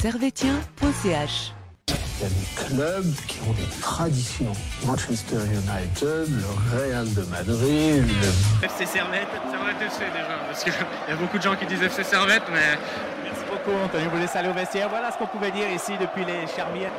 [0.00, 1.52] servetien.ch.
[1.88, 4.52] Il y a des clubs qui ont des traditions.
[4.86, 8.64] Manchester United, le Real de Madrid, le...
[8.66, 9.28] FC Servette.
[9.50, 12.78] Servette FC déjà, parce qu'il y a beaucoup de gens qui disent FC Servette, mais...
[13.24, 14.88] Merci beaucoup Antonio, vous laissez aller au vestiaire.
[14.88, 16.92] Voilà ce qu'on pouvait dire ici depuis les Charmières.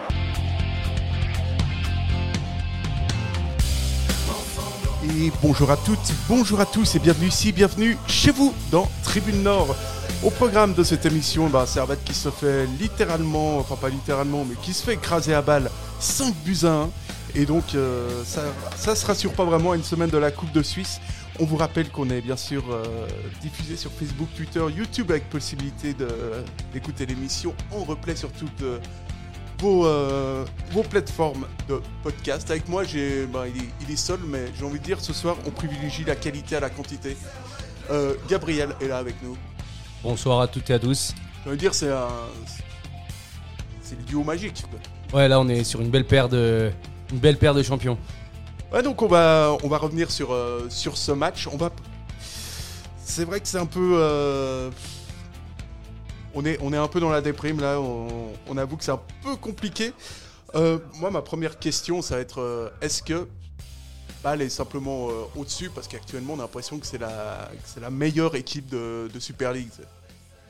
[5.03, 9.41] Et bonjour à toutes, bonjour à tous et bienvenue ici, bienvenue chez vous dans Tribune
[9.41, 9.75] Nord.
[10.23, 14.53] Au programme de cette émission, bah, Servette qui se fait littéralement, enfin pas littéralement, mais
[14.61, 16.89] qui se fait écraser à balle 5 buts à 1.
[17.33, 18.43] Et donc euh, ça,
[18.75, 21.01] ça se rassure pas vraiment à une semaine de la Coupe de Suisse.
[21.39, 23.07] On vous rappelle qu'on est bien sûr euh,
[23.41, 25.95] diffusé sur Facebook, Twitter, YouTube avec possibilité
[26.71, 28.61] d'écouter l'émission en replay sur toutes
[29.63, 32.51] euh, vos, plateformes de podcast.
[32.51, 32.83] Avec moi,
[33.33, 36.57] bah, il, est, seul, mais j'ai envie de dire ce soir, on privilégie la qualité
[36.57, 37.17] à la quantité.
[38.29, 39.35] Gabriel est là avec nous.
[40.03, 41.13] Bonsoir à toutes et à tous.
[41.45, 42.07] Envie de dire, c'est un.
[43.81, 44.63] C'est le duo magique.
[45.13, 46.71] Ouais, là on est sur une belle paire de,
[47.11, 47.97] une belle paire de champions.
[48.71, 51.47] Ouais, donc on va, on va revenir sur, euh, sur ce match.
[51.51, 51.71] On va.
[53.03, 53.95] C'est vrai que c'est un peu.
[53.97, 54.69] euh,
[56.33, 57.79] On, est, on est un peu dans la déprime là.
[57.81, 58.07] On,
[58.47, 59.91] on avoue que c'est un peu compliqué.
[60.55, 63.27] Euh, moi, ma première question, ça va être est-ce que
[64.23, 67.89] Bâle est simplement euh, au-dessus Parce qu'actuellement, on a l'impression que c'est la, que la
[67.89, 69.69] meilleure équipe de, de Super League.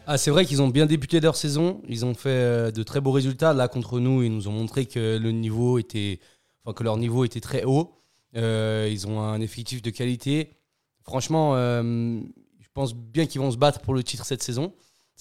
[0.08, 1.82] Ah, c'est vrai qu'ils ont bien débuté leur saison.
[1.88, 3.54] Ils ont fait euh, de très beaux résultats.
[3.54, 6.20] Là, contre nous, ils nous ont montré que le niveau était,
[6.64, 7.94] enfin que leur niveau était très haut.
[8.36, 10.58] Euh, ils ont un effectif de qualité.
[11.04, 14.72] Franchement, je pense bien qu'ils vont se battre pour le titre cette saison.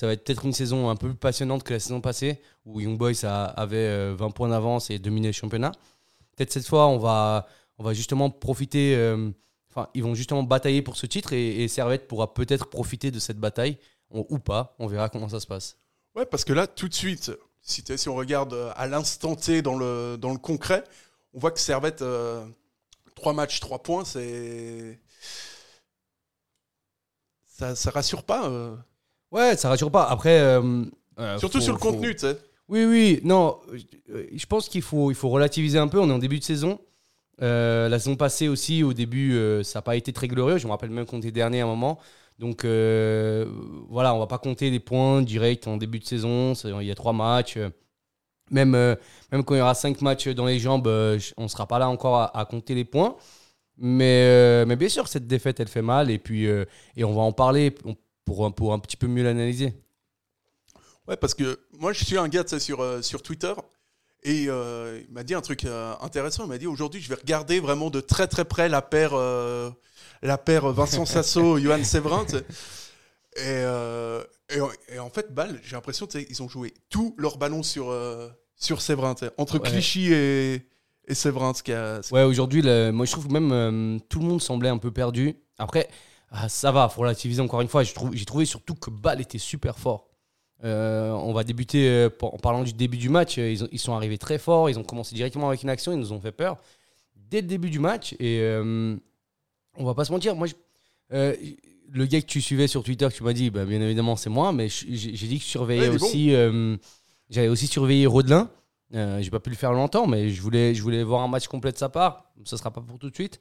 [0.01, 2.81] Ça va être peut-être une saison un peu plus passionnante que la saison passée, où
[2.81, 5.73] Young Boys avait euh, 20 points d'avance et dominé le championnat.
[6.35, 7.47] Peut-être cette fois, on va,
[7.81, 8.95] on va justement profiter.
[8.95, 9.31] euh,
[9.73, 13.21] Enfin, ils vont justement batailler pour ce titre et, et Servette pourra peut-être profiter de
[13.21, 13.79] cette bataille
[14.11, 14.75] on- ou pas.
[14.81, 15.77] On verra comment ça se passe.
[16.17, 17.31] Ouais, parce que là, tout de suite,
[17.63, 20.83] si, on regarde euh, à l'instant T dans le, dans le concret,
[21.35, 22.03] on voit que Servette,
[23.15, 24.99] 3 matchs, 3 points, c'est.
[27.47, 28.49] Ça, ça rassure pas.
[28.49, 28.75] euh.
[29.31, 30.05] Ouais, ça rassure pas.
[30.09, 30.85] Après, euh,
[31.19, 32.39] euh, Surtout faut- sur le faut- contenu, tu sais.
[32.69, 33.61] Oui, oui, non.
[34.11, 36.01] euh, Je pense qu'il faut, il faut relativiser un peu.
[36.01, 36.81] On est en début de saison.
[37.43, 40.59] Euh, la saison passée aussi, au début, euh, ça n'a pas été très glorieux.
[40.59, 41.99] Je me rappelle même qu'on était dernier à un moment.
[42.39, 43.47] Donc euh,
[43.89, 46.55] voilà, on va pas compter les points directs en début de saison.
[46.55, 47.59] Il y a trois matchs.
[48.51, 50.87] Même, même quand il y aura cinq matchs dans les jambes,
[51.37, 53.17] on ne sera pas là encore à, à compter les points.
[53.77, 56.11] Mais, mais bien sûr, cette défaite, elle fait mal.
[56.11, 57.71] Et puis, et on va en parler
[58.25, 59.75] pour, pour, un petit peu mieux l'analyser.
[61.07, 63.53] Ouais, parce que moi, je suis un gars sur, sur Twitter.
[64.23, 66.45] Et euh, il m'a dit un truc euh, intéressant.
[66.45, 69.71] Il m'a dit aujourd'hui, je vais regarder vraiment de très très près la paire, euh,
[70.23, 72.27] la paire Vincent Sasso, Johan Séverin.
[73.37, 73.63] Et,
[74.55, 74.59] et,
[74.95, 77.95] et en fait, Bâle, j'ai l'impression qu'ils ont joué tout leur ballon sur,
[78.57, 79.15] sur Séverin.
[79.39, 79.71] Entre Ouais.
[79.71, 80.67] Clichy et,
[81.07, 81.55] et Séverin.
[81.55, 84.69] Ce qui a, ce- Ouais, aujourd'hui, moi je trouve que même tout le monde semblait
[84.69, 85.37] un peu perdu.
[85.59, 85.89] Après,
[86.31, 87.83] ah, ça va, faut relativiser encore une fois.
[87.85, 90.09] J'ai trouvé, j'ai trouvé surtout que Bâle était super fort.
[90.65, 93.39] Euh, on va débuter euh, en parlant du début du match.
[93.39, 94.69] euh, Ils, ont- ils sont arrivés très forts.
[94.71, 95.93] Ils ont commencé directement avec une action.
[95.93, 96.59] Ils nous ont fait peur
[97.31, 98.15] dès le début du match.
[98.21, 98.43] Et
[99.77, 100.35] on va pas se mentir.
[100.37, 100.55] Moi, je-
[101.93, 104.53] le gars que tu suivais sur Twitter, tu m'as dit, bah, bien évidemment, c'est moi.
[104.53, 106.07] Mais j'ai dit que je surveillais Ouais, bon.
[106.07, 106.35] aussi.
[106.35, 106.77] euh,
[107.31, 108.51] J'avais aussi surveillé Rodelin.
[108.93, 111.71] J'ai pas pu le faire longtemps, mais je voulais, je voulais voir un match complet
[111.73, 112.33] de sa part.
[112.45, 113.41] Ça sera pas pour tout de suite.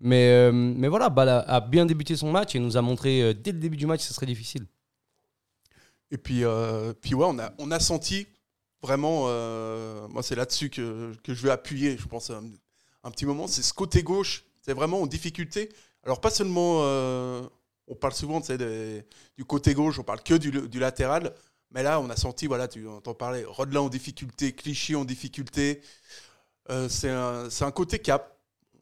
[0.00, 3.58] Mais, mais voilà, Bâle a, bien débuté son match et nous a montré dès le
[3.58, 4.66] début du match que ce serait difficile.
[6.10, 8.26] Et puis, euh, puis ouais, on a, on a senti
[8.82, 13.46] vraiment, euh, moi c'est là-dessus que, que je vais appuyer, je pense, un, petit moment,
[13.46, 15.70] c'est ce côté gauche, c'est vraiment en difficulté.
[16.04, 17.42] Alors pas seulement, euh,
[17.86, 19.04] on parle souvent des-
[19.36, 21.34] du côté gauche, on parle que du, du latéral,
[21.70, 25.82] mais là on a senti, voilà, tu entends parler, Rodelin en difficulté, Clichy en difficulté,
[26.88, 28.00] c'est un, un côté.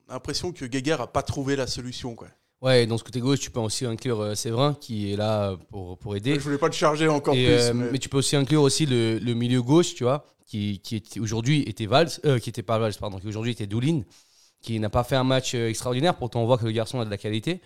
[0.08, 2.14] On a l'impression que Guéguer a pas trouvé la solution.
[2.14, 2.28] Quoi.
[2.60, 5.56] Ouais, et dans ce côté gauche, tu peux aussi inclure euh, Séverin qui est là
[5.70, 6.34] pour, pour aider.
[6.34, 7.54] Je voulais pas te charger encore Et, plus.
[7.54, 7.98] euh, mais- mais...
[7.98, 11.62] tu peux aussi inclure aussi le, le milieu gauche, tu vois, qui, qui était- aujourd'hui
[11.68, 14.02] était Valls, euh, qui était pas Valls, pardon, qui aujourd'hui était Doulin,
[14.60, 16.16] qui n'a pas fait un match euh, extraordinaire.
[16.16, 17.60] Pourtant, on voit que le garçon a de la qualité.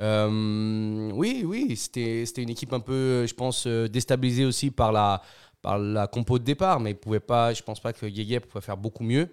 [0.00, 4.92] Euh, oui, oui, c'était c'était une équipe un peu, je pense, euh, déstabilisée aussi par
[4.92, 5.20] la,
[5.60, 8.62] par la compo de départ, mais il pouvait pas, je pense pas que Guéguet pouvait
[8.64, 9.28] faire beaucoup mieux.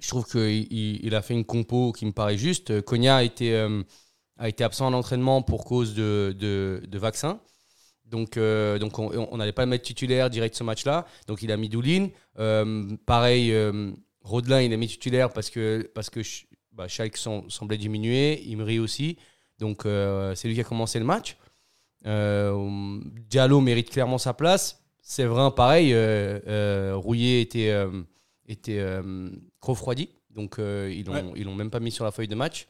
[0.00, 2.80] Je trouve qu'il il, il a fait une compo qui me paraît juste.
[2.82, 3.82] Konya a été, euh,
[4.36, 7.40] a été absent à l'entraînement pour cause de, de, de vaccin.
[8.04, 11.06] Donc, euh, donc on n'allait pas le mettre titulaire direct ce match-là.
[11.26, 12.08] Donc il a mis Doulin.
[12.38, 13.90] Euh, pareil, euh,
[14.22, 16.20] Rodelin, il a mis titulaire parce que, parce que
[16.72, 18.42] bah, Schalke sem- semblait diminuer.
[18.50, 19.16] Imri aussi.
[19.58, 21.36] Donc euh, c'est lui qui a commencé le match.
[22.06, 24.80] Euh, Diallo mérite clairement sa place.
[25.00, 27.74] Séverin, pareil, euh, euh, Rouillet était,
[28.46, 28.82] était
[29.60, 30.08] refroidi.
[30.30, 31.24] Donc, ils l'ont Ouais.
[31.36, 32.66] ils l'ont même pas mis sur la feuille de match.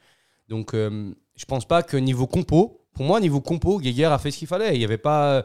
[0.49, 4.31] Donc, euh, je pense pas que niveau compo, pour moi, niveau compo, Guéguer a fait
[4.31, 4.77] ce qu'il fallait.
[4.77, 5.45] Il y avait pas.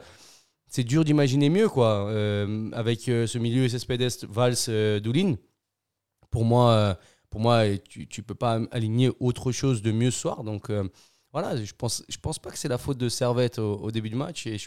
[0.67, 2.07] C'est dur d'imaginer mieux, quoi.
[2.09, 5.35] Euh, avec euh, ce milieu SSPDS, Valls, euh, Doulin.
[6.29, 6.95] Pour moi,
[7.31, 10.43] pour moi tu, tu peux pas aligner autre chose de mieux ce soir.
[10.43, 10.71] Donc,
[11.33, 14.15] voilà, je pense, je pense pas que c'est la faute de Servette au, début du
[14.15, 14.45] match.
[14.45, 14.57] Et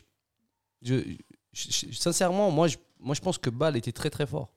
[1.52, 4.49] sincèrement, moi je, moi, je pense que Ball était très très fort.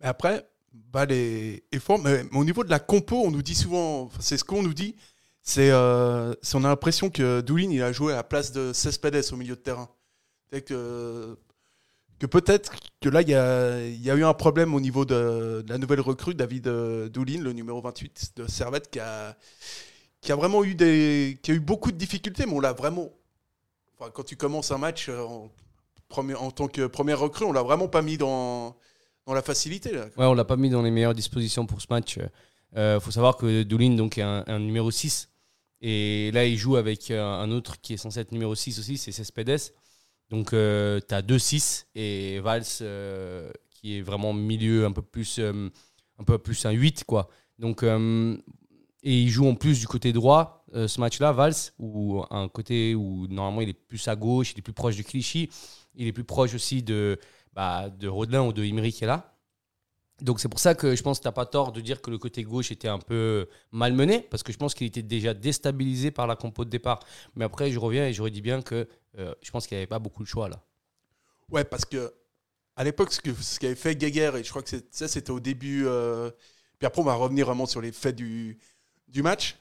[0.00, 4.10] Après, Ball est, est fort, mais, au niveau de la compo, on nous dit souvent,
[4.20, 4.96] c'est ce qu'on nous dit,
[5.42, 9.32] c'est euh, on a l'impression que Doulin il a joué à la place de Cespedes
[9.32, 9.88] au milieu de terrain.
[10.50, 11.36] Que,
[12.18, 15.64] que peut-être que là, il y a, y a eu un problème au niveau de,
[15.68, 19.36] la nouvelle recrue, David euh, Doulin, le numéro 28 de Servette, qui a,
[20.20, 23.08] qui a vraiment eu, des, qui a eu beaucoup de difficultés, mais on l'a vraiment.
[23.98, 25.50] enfin, quand tu commences un match euh, en,
[26.10, 28.76] en tant que première recrue, on l'a vraiment pas mis dans,
[29.28, 29.92] dans la facilité.
[29.92, 30.06] Là.
[30.16, 32.18] Ouais, on l'a pas mis dans les meilleures dispositions pour ce match.
[32.76, 35.28] Il faut savoir que Doulin donc, est un, numéro 6.
[35.80, 38.98] Et là, il joue avec euh, un autre qui est censé être numéro 6 aussi,
[38.98, 39.72] c'est Cespedes.
[40.28, 43.48] Donc, tu as 2-6 et Valls euh,
[43.80, 45.68] qui est vraiment milieu un peu plus, euh,
[46.18, 47.04] un, peu plus un 8.
[47.04, 47.28] Quoi.
[47.58, 48.36] Donc, euh,
[49.02, 52.94] et il joue en plus du côté droit euh, ce match-là, Valls, ou un côté
[52.94, 55.48] où normalement il est plus à gauche, il est plus proche de Clichy,
[55.94, 57.18] il est plus proche aussi de,
[57.58, 59.34] bah, de Rodelin ou de Imri qui est là.
[60.20, 62.08] Donc c'est pour ça que je pense que tu n'as pas tort de dire que
[62.08, 66.12] le côté gauche était un peu malmené, parce que je pense qu'il était déjà déstabilisé
[66.12, 67.00] par la compo de départ.
[67.34, 68.86] Mais après, je reviens et je redis bien que
[69.18, 70.62] euh, je pense qu'il n'y avait pas beaucoup de choix là.
[71.50, 72.14] Ouais, parce que
[72.76, 75.84] à l'époque, ce qu'avait fait Guéguer, et je crois que ça c'était au début.
[75.84, 76.30] euh,
[76.78, 78.56] puis après, on va revenir vraiment sur les faits du,
[79.08, 79.56] du match.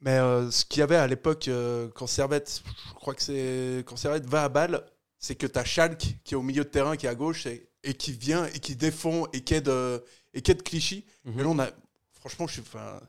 [0.00, 3.82] Mais euh, ce qu'il y avait à l'époque, euh, quand Servette, je crois que c'est
[3.86, 4.86] quand Servette va à balle,
[5.18, 7.46] c'est que tu as Schalke qui est au milieu de terrain, qui est à gauche,
[7.46, 9.98] et, et qui vient et qui défend et qui aide, euh,
[10.34, 11.04] et qui aide Clichy.
[11.24, 11.40] Mhm.
[11.40, 11.70] Et là, on a,
[12.12, 13.00] franchement, je suis, enfin,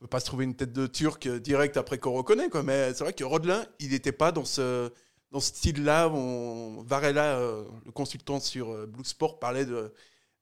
[0.00, 2.62] on peut pas se trouver une tête de Turc direct après qu'on reconnaît, quoi.
[2.62, 4.90] Mais c'est vrai que Rodelin, il n'était pas dans ce,
[5.30, 6.08] dans ce style-là.
[6.08, 9.92] On, Varela, euh, le consultant sur euh, Blue Sport, parlait de-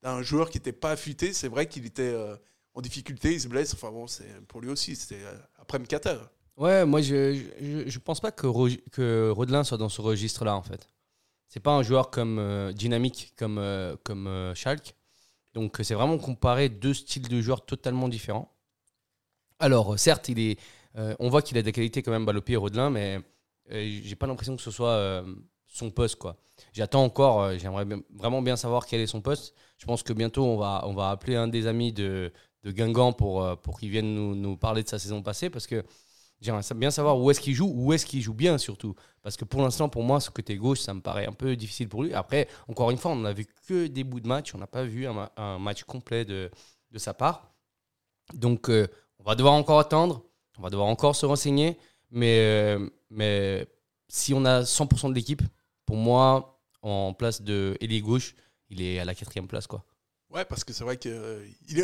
[0.02, 1.32] d'un joueur qui n'était pas affûté.
[1.34, 2.34] C'est vrai qu'il était euh,
[2.72, 3.74] en difficulté, il se blesse.
[3.74, 6.30] Enfin bon, c'est pour lui aussi, c'était euh, après Mkata.
[6.56, 8.46] Ouais, moi je, je, je pense pas que,
[8.90, 10.88] que Rodelin soit dans ce registre-là en fait.
[11.50, 14.94] C'est pas un joueur comme euh, dynamique comme, euh, comme euh, Schalke.
[15.52, 18.54] Donc c'est vraiment comparer deux styles de joueurs totalement différents.
[19.58, 20.60] Alors euh, certes, il est,
[20.94, 23.20] on voit qu'il a des qualités quand même balle au pied Rodelin, mais
[23.68, 25.24] j'ai pas l'impression que ce soit
[25.68, 26.36] son poste quoi.
[26.72, 29.54] J'attends encore, j'aimerais vraiment bien savoir quel est son poste.
[29.78, 32.32] Je pense que bientôt on va, on va appeler un des amis de,
[32.64, 35.84] de Guingamp pour, pour qu'il vienne nous, nous parler de sa saison passée parce que
[36.40, 38.94] J'aimerais bien savoir où est-ce qu'il joue, où est-ce qu'il joue bien surtout.
[39.22, 41.88] Parce que pour l'instant, pour moi, ce côté gauche, ça me paraît un peu difficile
[41.88, 42.14] pour lui.
[42.14, 44.54] Après, encore une fois, on n'a vu que des bouts de match.
[44.54, 46.50] On n'a pas vu un, ma- un match complet de,
[46.92, 47.52] de sa part.
[48.32, 48.86] Donc, euh,
[49.18, 50.24] on va devoir encore attendre.
[50.58, 51.76] On va devoir encore se renseigner.
[52.10, 53.66] Mais, euh, mais
[54.08, 55.42] si on a 100% de l'équipe,
[55.84, 58.34] pour moi, en place de ailier gauche,
[58.70, 59.66] il est à la quatrième place.
[59.66, 59.84] Quoi.
[60.30, 61.82] Ouais, parce que c'est vrai que euh, est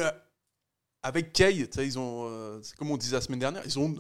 [1.02, 3.95] avec Kay, euh, c'est comme on disait la semaine dernière, ils ont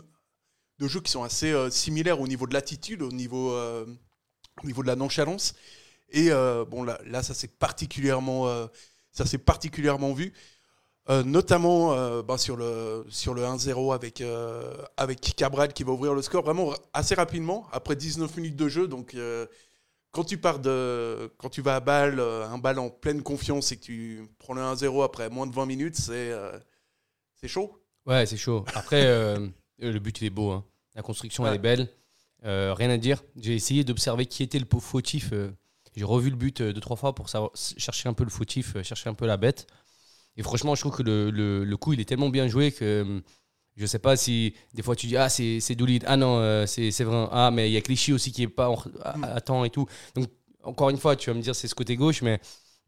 [0.78, 3.86] deux jeux qui sont assez euh, similaires au niveau de l'attitude, au niveau, euh,
[4.62, 5.54] au niveau de la nonchalance.
[6.10, 8.46] Et euh, bon, là, ça s'est particulièrement,
[9.10, 10.32] ça particulièrement vu,
[11.08, 14.22] notamment bah, sur le sur le 1-0 avec
[14.96, 18.86] avec Cabral qui va ouvrir le score vraiment assez rapidement après 19 minutes de jeu.
[18.86, 19.16] Donc
[20.12, 23.78] quand tu pars de quand tu vas à balle, un bal en pleine confiance et
[23.78, 26.30] que tu prends le 1-0 après moins de 20 minutes, c'est
[27.34, 27.82] c'est chaud.
[28.06, 28.64] Ouais, c'est chaud.
[28.76, 29.36] Après,
[29.78, 30.50] le but, il est beau.
[30.52, 30.64] hein.
[30.94, 31.88] La construction, elle est belle.
[32.44, 33.22] Euh, rien à dire.
[33.40, 35.30] J'ai essayé d'observer qui était le pauvre fautif.
[35.32, 35.50] euh,
[35.96, 38.76] J'ai revu le but euh, deux, trois fois pour savoir, chercher un peu le fautif,
[38.76, 39.66] euh, chercher un peu la bête.
[40.36, 42.84] Et franchement, je trouve que le, le- le coup, il est tellement bien joué que
[42.84, 43.20] euh,
[43.76, 45.98] je sais pas si des fois tu dis Ah, c'est c'est Doulin.
[46.06, 47.28] Ah non, euh, c'est c'est vrai.
[47.32, 49.86] Ah, mais il y a Clichy aussi qui est pas en- à, temps et tout.
[50.14, 50.28] Donc,
[50.64, 52.40] encore une fois, tu vas me dire c'est ce côté gauche, mais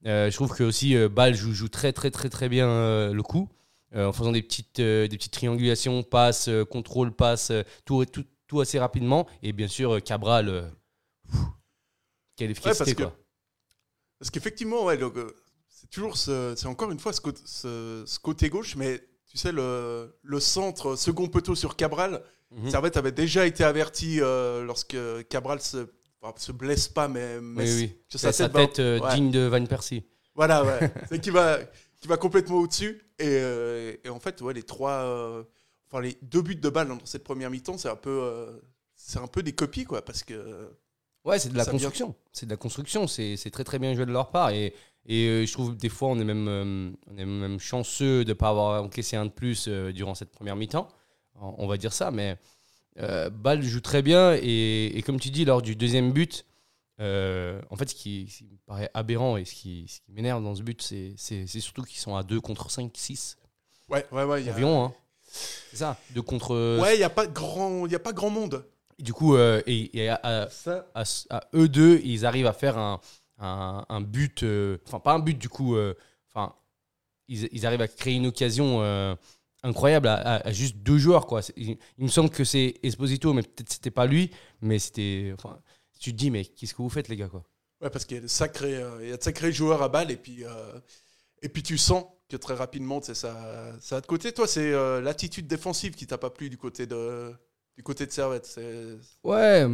[0.06, 3.12] euh, je trouve que aussi euh, Ball joue, joue très, très, très, très bien euh,
[3.12, 3.48] le coup.
[3.94, 7.52] Euh, en faisant des petites, euh, des petites triangulations, passe, euh, contrôle, passe,
[7.86, 9.26] tout, tout, tout assez rapidement.
[9.42, 10.70] Et bien sûr, Cabral,
[11.30, 11.40] pff,
[12.36, 12.78] quelle efficacité.
[12.84, 13.16] parce que- quoi.
[14.18, 15.14] Parce qu'effectivement, ouais, donc,
[15.68, 19.38] c'est toujours ce, c'est encore une fois ce côté, ce- ce côté gauche, mais tu
[19.38, 22.70] sais, le, le centre, second poteau sur Cabral, Mhm.
[22.70, 24.96] Servette avait déjà été averti euh, lorsque
[25.28, 25.86] Cabral se,
[26.20, 28.18] enfin, se blesse pas, mais, mais Oui, oui.
[28.18, 29.14] sa va- tête euh, ouais.
[29.14, 30.04] digne de Van Persie.
[30.34, 30.92] Voilà, ouais.
[31.10, 31.58] c'est qui va,
[32.00, 33.02] qui va complètement au-dessus.
[33.18, 35.44] Et, euh, et en fait, ouais, les trois, euh,
[35.90, 38.58] enfin les deux buts de balle dans cette première mi-temps, c'est un peu, euh,
[38.94, 40.70] c'est un peu des copies, quoi, parce que
[41.24, 42.14] Ouais, c'est de la construction.
[42.32, 43.06] C'est de la construction.
[43.06, 44.50] C'est très très bien joué de leur part.
[44.50, 44.74] Et,
[45.06, 48.34] et je trouve des fois on est même, euh, on est même chanceux de ne
[48.34, 50.88] pas avoir encaissé un de plus euh, durant cette première mi-temps.
[51.40, 52.10] On va dire ça.
[52.10, 52.36] Mais
[52.98, 54.34] euh, Bâle joue très bien.
[54.40, 56.46] Et, et comme tu dis, lors du deuxième but,
[57.00, 60.12] euh, en fait, ce qui, ce qui me paraît aberrant et ce qui, ce qui
[60.12, 63.36] m'énerve dans ce but, c'est surtout qu'ils sont à 2 contre 5, 6
[63.88, 64.42] Ouais, ouais, ouais.
[64.44, 64.84] y a- environ.
[64.86, 64.92] Hein.
[65.30, 66.78] C'est ça, 2 contre.
[66.80, 68.64] Ouais, il n'y a, pas grand- y a pas grand monde.
[68.98, 72.52] Du coup, euh, et, et à, à- Ça, à, à eux deux, ils arrivent à
[72.52, 73.00] faire un,
[73.38, 75.76] un, un but, euh, enfin pas un but du coup,
[76.28, 76.54] enfin
[77.28, 78.80] ils, ils arrivent à créer une occasion
[79.62, 81.42] incroyable à, à- à juste deux joueurs quoi.
[81.56, 85.60] Il, il me semble que c'est Esposito, mais peut-être c'était pas lui, mais c'était, enfin
[85.98, 87.44] tu te dis mais qu'est-ce que vous faites les gars quoi?
[87.80, 89.88] Ouais, parce qu'il y a de sacrés, euh, il y a de sacrés joueurs à
[89.88, 90.80] balle et puis, euh,
[91.42, 93.32] et puis tu sens que très rapidement, ça, ça
[93.90, 94.32] va de côté.
[94.32, 97.32] Toi, c'est euh, l'attitude défensive qui t'a pas plu du côté de,
[97.76, 98.58] du côté de Servette.
[99.22, 99.64] Ouais,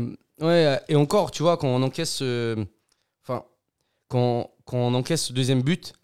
[0.41, 2.23] ouais, et encore, tu vois, quand on encaisse,
[3.23, 3.45] enfin,
[4.09, 5.95] quand, quand on encaisse ce deuxième but,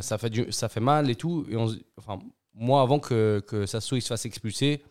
[0.00, 1.46] ça, fait du, ça fait mal et tout.
[1.48, 2.18] Et on se- enfin,
[2.54, 4.82] moi, avant que, que Sasso il se fasse expulser,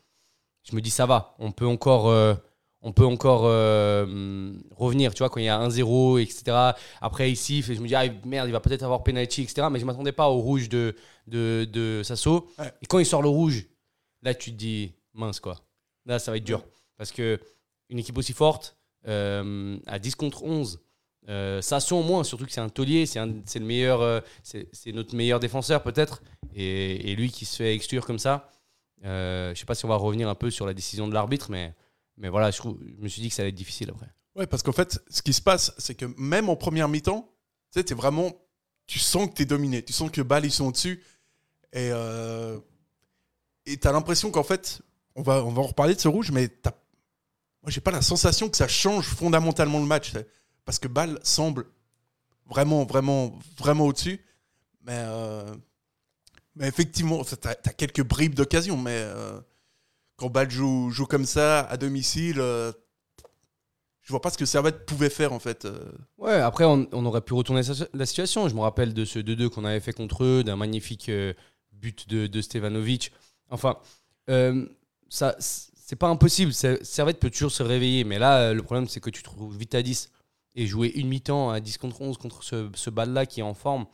[0.63, 2.38] je me dis ça va, on peut encore,
[2.81, 6.74] on peut encore euh, revenir, tu vois, quand il y a 1-0, etc.
[7.01, 9.67] Après, et je me dis, ah merde, il va peut-être avoir penalty, etc.
[9.72, 10.96] Mais je m'attendais pas au rouge de,
[11.27, 12.50] de, de Sasso.
[12.60, 12.72] Ouais.
[12.81, 13.65] Et quand il sort le rouge,
[14.22, 15.60] là, tu te dis, mince quoi.
[16.05, 16.63] Là, ça va être dur.
[16.98, 17.39] Parce que
[17.89, 20.79] une équipe aussi forte, euh, à 10 contre 11,
[21.29, 24.67] euh, Sasso au moins, surtout que c'est un taulier, c'est un- c'est le meilleur, c'est
[24.72, 26.22] c'est notre meilleur défenseur peut-être.
[26.55, 28.50] Et, et lui qui se fait exclure comme ça,
[29.03, 31.74] je sais pas si on va revenir un peu sur la décision de l'arbitre, mais,
[32.17, 32.62] mais voilà, je,
[33.00, 34.09] me suis dit que ça allait être difficile après.
[34.36, 37.31] Ouais, parce qu'en fait, ce qui se passe, c'est que même en première mi-temps,
[37.71, 38.33] tu vraiment.
[38.86, 39.83] Tu sens que tu es dominé.
[39.83, 41.03] Tu sens que Bâle, ils sont au-dessus.
[41.74, 42.57] Et euh,
[43.65, 44.81] tu as l'impression qu'en fait,
[45.15, 46.74] on va, on va en reparler de ce rouge, mais t'as-
[47.63, 50.13] moi, j'ai pas la sensation que ça change fondamentalement le match.
[50.63, 51.65] Parce que Bâle semble
[52.45, 54.21] vraiment, vraiment, vraiment au-dessus.
[54.81, 55.53] Mais, euh,
[56.55, 58.77] mais effectivement, tu as, quelques bribes d'occasion.
[58.77, 59.41] Mais euh,
[60.17, 62.39] quand Bâle joue, joue comme ça, à domicile.
[62.39, 62.71] euh,
[64.07, 65.65] je vois pas ce que Servette pouvait faire en fait.
[65.65, 65.91] euh.
[66.17, 67.62] Ouais, après, on, aurait pu retourner
[67.93, 68.47] la situation.
[68.47, 71.33] Je me rappelle de ce 2-2 qu'on avait fait contre eux, d'un magnifique euh,
[71.74, 73.12] but de, de Stevanovic.
[73.50, 73.77] Enfin,
[74.29, 74.65] euh,
[75.09, 76.53] ça, c'est pas impossible.
[76.53, 78.05] Servette peut toujours se réveiller.
[78.05, 80.09] Mais là, le problème, c'est que tu te retrouves vite à 10
[80.55, 83.53] et jouer une mi-temps à 10 contre 11 contre ce, ce balle-là qui est en
[83.53, 83.88] forme,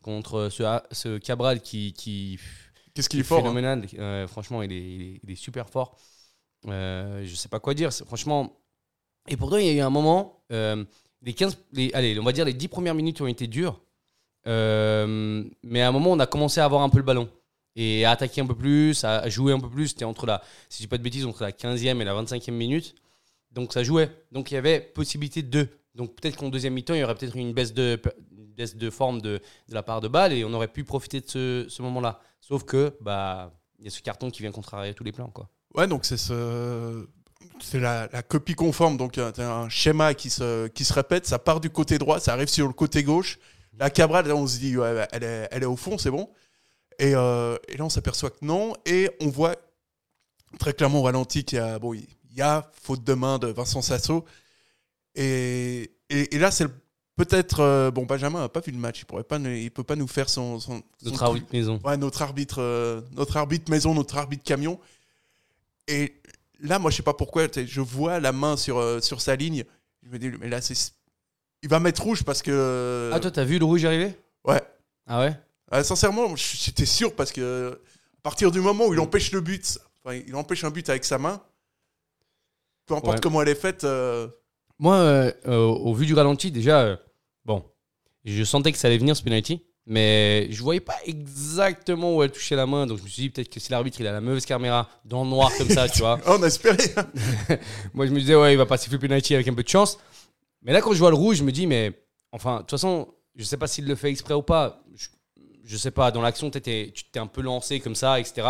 [0.00, 2.38] contre ce, ce Cabral qui, qui,
[2.98, 3.42] Qu'est-ce qu'il est fort hein.
[3.42, 3.86] phénoménal.
[3.98, 5.96] Euh, franchement, il est, il est- il est super fort.
[6.66, 7.92] Euh, je sais pas quoi dire.
[7.92, 8.58] Franchement.
[9.28, 10.42] Et pourtant, il y a eu un moment.
[10.50, 10.84] euh,
[11.22, 13.80] les 15, les, allez, on va dire les 10 premières minutes ont été dures.
[14.44, 17.28] Mais à un moment, on a commencé à avoir un peu le ballon.
[17.76, 19.88] Et à attaquer un peu plus, à jouer un peu plus.
[19.88, 22.50] C'était entre la, si je dis pas de bêtises, entre la 15e et la 25e
[22.50, 22.94] minute.
[23.52, 24.10] Donc ça jouait.
[24.32, 25.68] Donc il y avait possibilité de.
[25.94, 28.00] Donc peut-être qu'en deuxième mi-temps, il y aurait peut-être eu une baisse de,
[28.36, 31.20] une baisse de forme de, de la part de Bâle et on aurait pu profiter
[31.20, 32.20] de ce, ce moment-là.
[32.40, 35.48] Sauf que bah il y a ce carton qui vient contrarier tous les plans quoi.
[35.74, 37.06] Ouais, donc c'est ce.
[37.60, 41.70] C'est la, copie conforme, donc un schéma qui se, qui se répète, ça part du
[41.70, 43.38] côté droit, ça arrive sur le côté gauche.
[43.76, 44.74] La Cabral, là, on se dit,
[45.12, 46.30] elle, est, elle est au fond, c'est bon.
[46.98, 48.74] Et, euh, et là, on s'aperçoit que non.
[48.84, 49.56] Et on voit
[50.58, 53.48] très clairement au ralenti qu'il y a, bon, il y a faute de main de
[53.48, 54.24] Vincent Sasso.
[55.14, 56.74] Et, et, et là, c'est le-
[57.18, 57.60] peut-être.
[57.60, 60.06] euh, bon, Benjamin n'a pas vu le match, il pourrait pas, il peut pas nous
[60.06, 60.58] faire son.
[60.58, 61.22] son, son Notre truc.
[61.22, 61.80] arbitre maison.
[61.84, 64.78] Ouais, notre arbitre, euh, notre arbitre maison, notre arbitre camion.
[65.88, 66.14] Et
[66.60, 69.64] là, moi, je sais pas pourquoi, je vois la main sur, euh, sur sa ligne.
[70.02, 70.92] Je me dis, mais là, c'est.
[71.62, 73.10] Il va mettre rouge parce que.
[73.12, 74.14] Ah toi t'as vu le rouge arriver?
[74.44, 74.62] Ouais.
[75.06, 75.34] Ah ouais?
[75.74, 77.72] Euh, sincèrement, j'étais sûr parce que
[78.18, 81.04] à partir du moment où il empêche le but, enfin, il empêche un but avec
[81.04, 81.42] sa main,
[82.86, 83.20] peu importe Ouais.
[83.20, 83.84] comment elle est faite.
[84.78, 86.98] Moi, au vu du ralenti, déjà,
[88.24, 92.30] je sentais que ça allait venir ce penalty, mais je voyais pas exactement où elle
[92.30, 94.20] touchait la main, donc je me suis dit peut-être que si l'arbitre il a la
[94.20, 96.20] mauvaise caméra dans le noir comme ça, tu vois.
[96.26, 96.76] on a espéré.
[97.94, 99.98] Moi, je me disais ouais, il va pas siffler penalty avec un peu de chance.
[100.62, 101.92] Mais là, quand je vois le rouge, je me dis mais
[102.32, 104.82] enfin, de toute façon, je sais pas s'il le fait exprès ou pas.
[104.94, 105.06] Je,
[105.64, 106.10] je sais pas.
[106.10, 108.46] Dans l'action, t'étais- tu t'es un peu lancé comme ça, etc.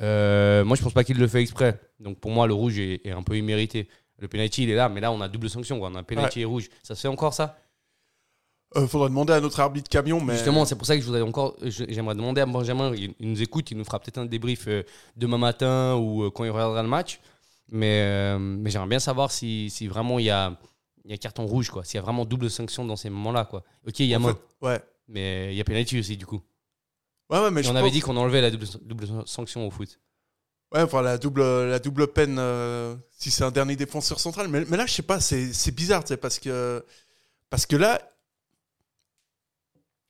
[0.00, 1.78] Euh, moi, je pense pas qu'il le fait exprès.
[2.00, 3.88] Donc pour moi, le rouge est, est un peu immérité.
[4.18, 5.78] Le penalty, il est là, mais là, on a double sanction.
[5.78, 5.90] Quoi.
[5.92, 6.68] On a penalty et rouge.
[6.82, 7.58] Ça se fait encore ça?
[8.76, 10.34] Euh, faudra demander à notre arbitre camion, mais.
[10.34, 11.56] Justement, c'est pour ça que je voudrais encore.
[11.62, 12.92] J'aimerais demander à Benjamin.
[12.94, 14.82] Il, il nous écoute, il nous fera peut-être un débrief euh,
[15.16, 17.20] demain matin ou euh, quand il regardera le match.
[17.70, 20.58] Mais, euh, mais j'aimerais bien savoir si, si vraiment il y a,
[21.04, 21.84] il y a carton rouge, quoi.
[21.84, 23.62] S'il y a vraiment double sanction dans ces moments-là, quoi.
[23.86, 24.80] Ok, il y a en main, fait, ouais.
[25.08, 26.42] mais il y a penalty aussi, du coup.
[27.30, 29.98] Ouais, ouais, mais je on avait dit qu'on enlevait la double, double sanction au foot.
[30.72, 32.40] Ouais, enfin la double, la double peine
[33.12, 34.48] si c'est un dernier défenseur central.
[34.48, 36.84] Mais, mais là, je sais pas, c'est bizarre, tu sais, parce que,
[37.48, 38.00] parce que là,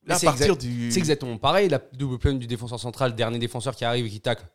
[0.05, 0.91] là à c'est partir exact- du.
[0.91, 4.21] C'est exactement pareil, la double peine du défenseur central, dernier défenseur qui arrive et qui
[4.21, 4.45] tacle.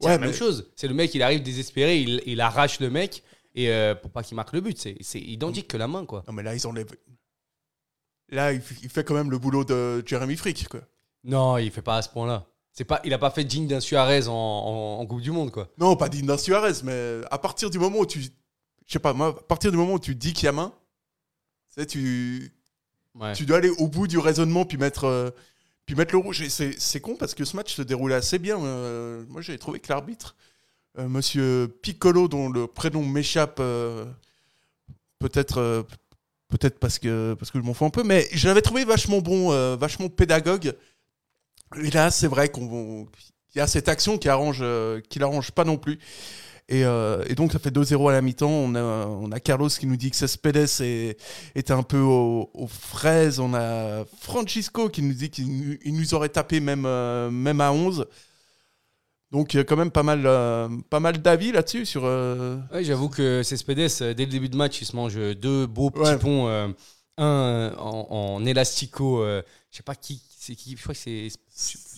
[0.00, 0.70] C'est Ouais, la même mais- chose.
[0.76, 3.22] C'est le mec, il arrive désespéré, il, il arrache le mec
[3.54, 4.78] et euh, pour pas qu'il marque le but.
[4.78, 6.24] C'est identique que la main, quoi.
[6.26, 6.94] Non, mais là, ils enlèvent.
[8.30, 10.80] Là, il, fait quand même le boulot de Jeremy Frick, quoi.
[11.24, 12.46] Non, il fait pas à ce point-là.
[12.72, 15.50] C'est pas, il a pas fait digne d'un Suarez en, en- en Coupe du Monde,
[15.50, 15.68] quoi.
[15.76, 18.20] Non, pas digne d'un Suarez, mais à partir du moment où tu.
[18.22, 18.28] Je
[18.94, 20.72] sais pas, moi, à partir du moment où tu dis qu'il y a main,
[21.88, 22.52] tu,
[23.34, 25.30] Tu dois aller au bout du raisonnement puis mettre, euh,
[25.86, 26.42] puis mettre le rouge.
[26.42, 28.58] Et c'est con parce que ce match se déroulait assez bien.
[28.62, 30.34] euh, moi, j'ai trouvé que l'arbitre,
[30.98, 34.04] euh, monsieur Piccolo, dont le prénom m'échappe, euh,
[35.18, 35.86] peut-être.
[36.48, 39.22] Peut-être parce que, parce que je m'en fous un peu, mais je l'avais trouvé vachement
[39.22, 40.74] bon, vachement pédagogue.
[41.82, 43.06] Et là, c'est vrai qu'il
[43.54, 44.62] y a cette action qui arrange,
[45.08, 45.98] qui l'arrange pas non plus.
[46.68, 48.48] Et, euh, et donc, ça fait 2-0 à la mi-temps.
[48.48, 51.16] On a, on a Carlos qui nous dit que Cespedes est,
[51.54, 53.40] est un peu aux, aux fraises.
[53.40, 58.06] On a Francisco qui nous dit qu'il nous- aurait tapé même, euh, même à 11.
[59.32, 61.84] Donc, il y a quand même pas mal, euh, pas mal d'avis là-dessus.
[61.86, 65.90] Sur, Ouais, j'avoue que Cespedes, dès le début de match, il se mange deux beaux
[65.90, 66.18] petits Ouais.
[66.18, 66.48] ponts.
[67.18, 69.42] un en, en élastico, je
[69.76, 71.34] sais pas qui, c'est qui, je crois que c'est, je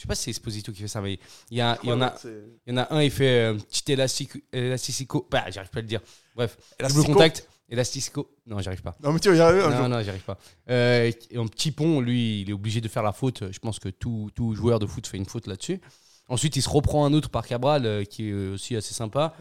[0.01, 1.19] sais pas si c'est Esposito qui fait ça, mais
[1.51, 3.57] il y, a, il y en a, il y en a un, il fait un
[3.57, 6.01] petit élastique, élasticico, bah, j'arrive pas à le dire.
[6.37, 8.97] Bref, double contact, élastico, non, j'arrive pas.
[9.03, 9.89] Non, mais tu vas y arriver un Non, jour.
[9.89, 10.39] non, j'y arrive pas.
[10.69, 13.51] Euh, et en petit pont, lui, il est obligé de faire la faute.
[13.51, 15.81] Je pense que tout, tout joueur de foot fait une faute là-dessus.
[16.29, 19.35] Ensuite, il se reprend un autre par Cabral, euh, qui est aussi assez sympa.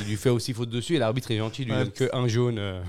[0.00, 1.78] Il lui fait aussi faute dessus et l'arbitre est gentil, il lui Ouais.
[1.84, 2.82] donne que un jaune euh,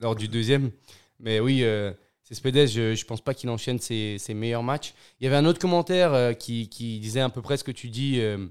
[0.00, 0.70] lors du deuxième.
[1.18, 1.92] Mais oui, euh,
[2.26, 4.94] Cespedes, je, je pense pas qu'il enchaîne ses, meilleurs matchs.
[5.20, 7.88] Il y avait un autre commentaire euh, qui, disait à peu près ce que tu
[7.88, 8.48] dis, euh,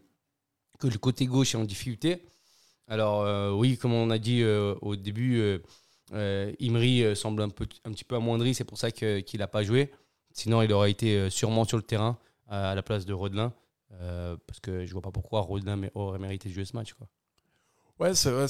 [0.79, 2.23] que le côté gauche est en difficulté.
[2.87, 5.59] Alors euh, oui, comme on a dit au début,
[6.13, 9.91] Imri semble un, petit peu amoindri, c'est pour ça qu'il n'a pas joué.
[10.31, 13.51] Sinon, il aurait été sûrement sur le terrain à, la place de Rodelin.
[14.47, 16.95] parce que je vois pas pourquoi Rodelin aurait mérité de jouer ce match.
[17.99, 18.47] Ouais, c'est vrai.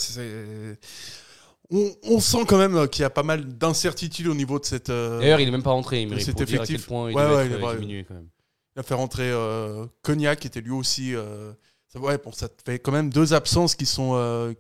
[1.71, 4.89] On, on sent quand même qu'il y a pas mal d'incertitudes au niveau de cette.
[4.89, 6.88] euh, D'ailleurs, il n'est même pas rentré, Imri, cet dire à quel effectif.
[6.88, 8.30] point il Ouais, devait ouais, être il est euh, diminué quand même.
[8.75, 11.15] Il a fait rentrer euh, Cognac, qui était lui aussi.
[11.15, 11.54] euh,
[11.88, 14.54] ça, ouais, bon, ça fait quand même deux absences qui sont euh,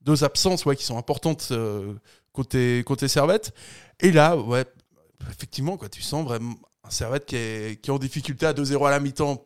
[0.00, 1.92] deux absences, ouais, qui sont importantes euh,
[2.32, 3.52] côté côté Servette.
[4.00, 4.64] Et là, ouais,
[5.30, 8.86] effectivement, quoi, tu sens vraiment un Servette qui est, qui est en difficulté à 2-0
[8.86, 9.44] à la mi-temps.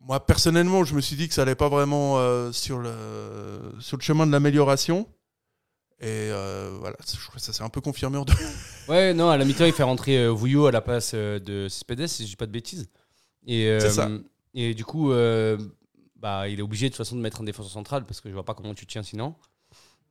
[0.00, 2.92] Moi, personnellement, je me suis dit que ça allait pas vraiment euh, sur le
[3.80, 5.06] sur le chemin de l'amélioration.
[6.00, 8.34] Et euh, voilà, je crois que ça s'est un peu confirmé en deux.
[8.88, 11.68] Ouais, non, à la mi-temps, il fait rentrer euh, Vouillot à la place euh, de
[11.68, 12.90] Cespedes, si je dis pas de bêtises.
[13.46, 14.10] Et, euh, C'est ça.
[14.52, 15.56] Et du coup, euh,
[16.16, 18.34] bah, il est obligé de toute façon de mettre un défenseur central parce que je
[18.34, 19.34] vois pas comment tu tiens sinon.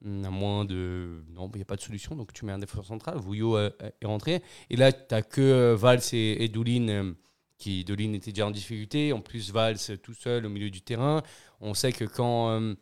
[0.04, 1.24] Hum, À moins de.
[1.30, 3.18] Non, il n'y a pas de solution, donc tu mets un défenseur central.
[3.18, 4.42] Vouillot est rentré.
[4.70, 7.14] Et là, tu n'as que Valls et, et Doulin,
[7.58, 9.14] qui Doulin était déjà en difficulté.
[9.14, 11.22] En plus, Valls tout seul au milieu du terrain.
[11.62, 12.74] On sait que quand,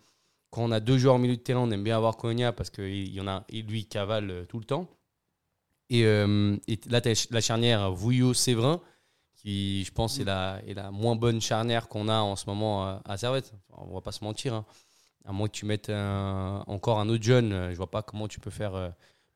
[0.52, 2.70] quand on a deux joueurs au milieu de terrain, on aime bien avoir Cogna parce
[2.70, 4.88] qu'il y en a, et lui, cavale euh, tout le temps.
[5.90, 8.82] Et, euh, et là, la charnière Vouillot-Séverin,
[9.34, 10.62] qui, je pense, est la,
[10.92, 13.54] moins bonne charnière qu'on a en ce moment à, Servette.
[13.72, 14.54] Enfin, on va pas se mentir.
[14.54, 14.66] hein.
[15.26, 18.40] À moins que tu mettes encore un autre jeune, euh, je vois pas comment tu
[18.40, 18.90] peux faire euh,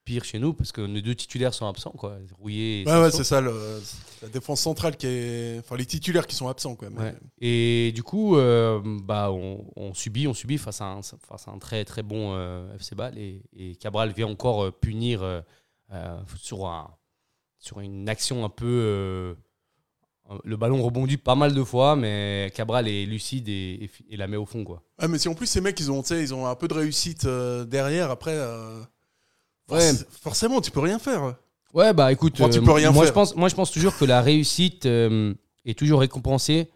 [0.06, 2.18] pire chez nous, parce que nos deux titulaires sont absents, quoi.
[2.40, 3.82] Rouillé et Ouais, ouais, c'est ça, le-
[4.22, 5.60] la défense centrale qui est.
[5.60, 6.98] Enfin, les titulaires qui sont absents, quand même.
[7.04, 7.16] Ouais.
[7.42, 11.52] Et du coup, euh, bah, on, on subit, on subit face à un, face à
[11.52, 15.42] un très très bon euh, FC Bâle et, et Cabral vient encore euh, punir euh,
[16.40, 16.90] sur, un,
[17.58, 19.36] sur une action un peu.
[20.44, 24.46] le ballon rebondit pas mal de fois, mais Cabral est lucide et, la met au
[24.46, 24.64] fond.
[24.64, 24.84] Quoi.
[25.02, 27.26] Ouais, mais si en plus ces mecs ils ont, ils ont un peu de réussite
[27.68, 28.38] derrière, après,
[29.70, 29.92] Ouais.
[29.94, 31.36] forc- forcément tu peux rien faire.
[31.74, 33.10] Ouais, bah écoute, tu euh, peux rien moi, faire.
[33.10, 35.34] Je pense, moi je pense toujours que la réussite euh,
[35.66, 36.70] est toujours récompensée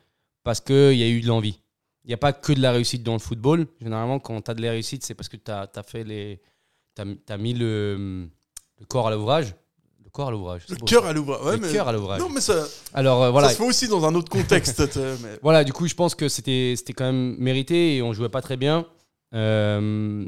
[0.43, 1.59] parce qu'il y a eu de l'envie.
[2.03, 3.67] Il n'y a pas que de la réussite dans le football.
[3.81, 6.41] Généralement, quand tu as de la réussite, c'est parce que tu as, fait les.
[6.95, 8.27] Tu as, mis le,
[8.79, 9.53] le corps à l'ouvrage.
[10.03, 10.63] Le corps à l'ouvrage.
[10.69, 11.45] Le cœur à l'ouvrage.
[11.45, 11.71] Ouais, Le mais...
[11.71, 12.19] cœur à l'ouvrage.
[12.19, 13.49] Non, mais ça, Alors euh, voilà.
[13.49, 14.79] ça se fait aussi dans un autre contexte.
[15.21, 15.39] mais...
[15.43, 18.41] Voilà, du coup, je pense que c'était c'était quand même mérité et on jouait pas
[18.41, 18.87] très bien.
[19.33, 20.27] Euh,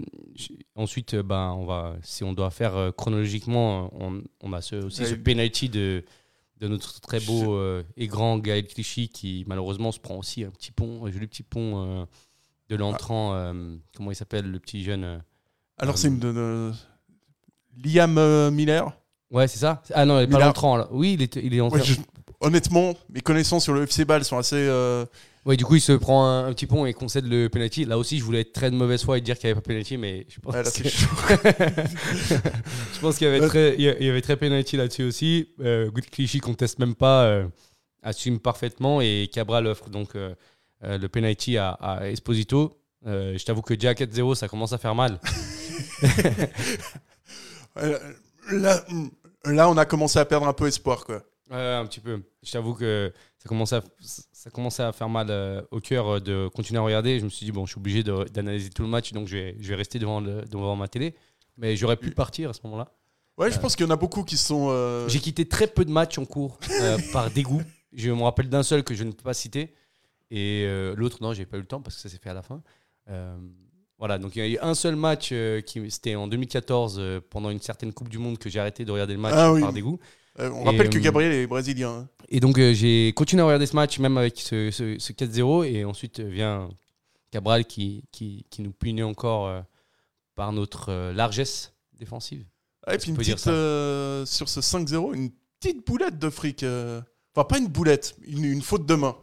[0.76, 5.02] ensuite, ben, on va, si on doit faire euh, chronologiquement, on, on a ce, aussi
[5.02, 5.08] Ouais.
[5.08, 6.04] ce penalty de,
[6.60, 10.52] de notre très beau euh, et grand Gaël Clichy qui malheureusement se prend aussi un
[10.52, 12.06] petit pont, un joli petit pont euh,
[12.70, 13.34] de l'entrant.
[13.34, 15.24] euh, comment il s'appelle, le petit jeune
[15.80, 16.72] Alors c'est une de
[17.84, 18.96] Liam Miller?
[19.32, 20.88] Ouais, c'est ça Ah non, il est pas l'entrant là.
[20.92, 21.80] Oui, il est, il est entré.
[21.80, 21.96] Ouais, je-
[22.42, 24.70] honnêtement, mes connaissances sur le FC Ball sont assez.
[25.46, 27.86] Ouais, du coup, il se prend un, un petit pont et concède le penalty.
[27.86, 29.68] Là aussi, je voulais être très de mauvaise foi et dire qu'il n'y avait pas
[29.68, 30.88] penalty, mais je pense là, que-
[32.94, 35.50] je pense qu'il y avait très, il y avait très penalty là-dessus aussi.
[35.60, 37.48] Euh, Good Clichy conteste même pas, euh,
[38.04, 40.36] assume parfaitement et Cabral offre donc euh,
[40.84, 42.78] euh, le penalty à, à Esposito.
[43.04, 45.20] Je t'avoue que déjà à 4-0, ça commence à faire mal.
[48.52, 48.84] Là,
[49.46, 51.24] là, on a commencé à perdre un peu espoir, quoi.
[51.50, 52.22] Un petit peu.
[52.44, 53.84] Je t'avoue que ça commençait à,
[54.44, 57.20] ça commençait à faire mal euh, au cœur euh, de continuer à regarder.
[57.20, 59.56] Je me suis dit, bon, je suis obligé d'analyser tout le match, donc je vais,
[59.60, 61.14] je vais rester devant, le- devant ma télé.
[61.58, 62.92] Mais j'aurais pu partir à ce moment-là.
[63.38, 64.70] Ouais, je pense qu'il y en a beaucoup qui sont.
[64.72, 67.62] euh, J'ai quitté très peu de matchs en cours euh, par dégoût.
[67.94, 69.76] Je me rappelle d'un seul que je ne peux pas citer.
[70.32, 72.34] Et euh, l'autre, non, j'ai pas eu le temps parce que ça s'est fait à
[72.34, 72.64] la fin.
[73.10, 73.36] Euh,
[74.00, 77.20] voilà, donc il y a eu un seul match, euh, qui c'était en 2014, euh,
[77.30, 79.62] pendant une certaine Coupe du Monde, que j'ai arrêté de regarder le match Ah oui.
[79.62, 80.00] par dégoût.
[80.40, 81.90] Euh, on Et, rappelle que euh, Gabriel est brésilien.
[81.92, 82.08] hein.
[82.30, 85.66] Et donc euh, j'ai continué à regarder ce match, même avec ce, ce- ce 4-0.
[85.66, 86.70] Et ensuite vient
[87.32, 89.64] Cabral qui, qui, qui nous punit encore
[90.36, 92.46] par notre largesse défensive.
[92.88, 93.46] Ah, et puis une petite.
[93.48, 96.64] euh, sur ce 5-0, une petite boulette de fric.
[97.36, 99.16] Enfin, pas une boulette, une, une faute de main.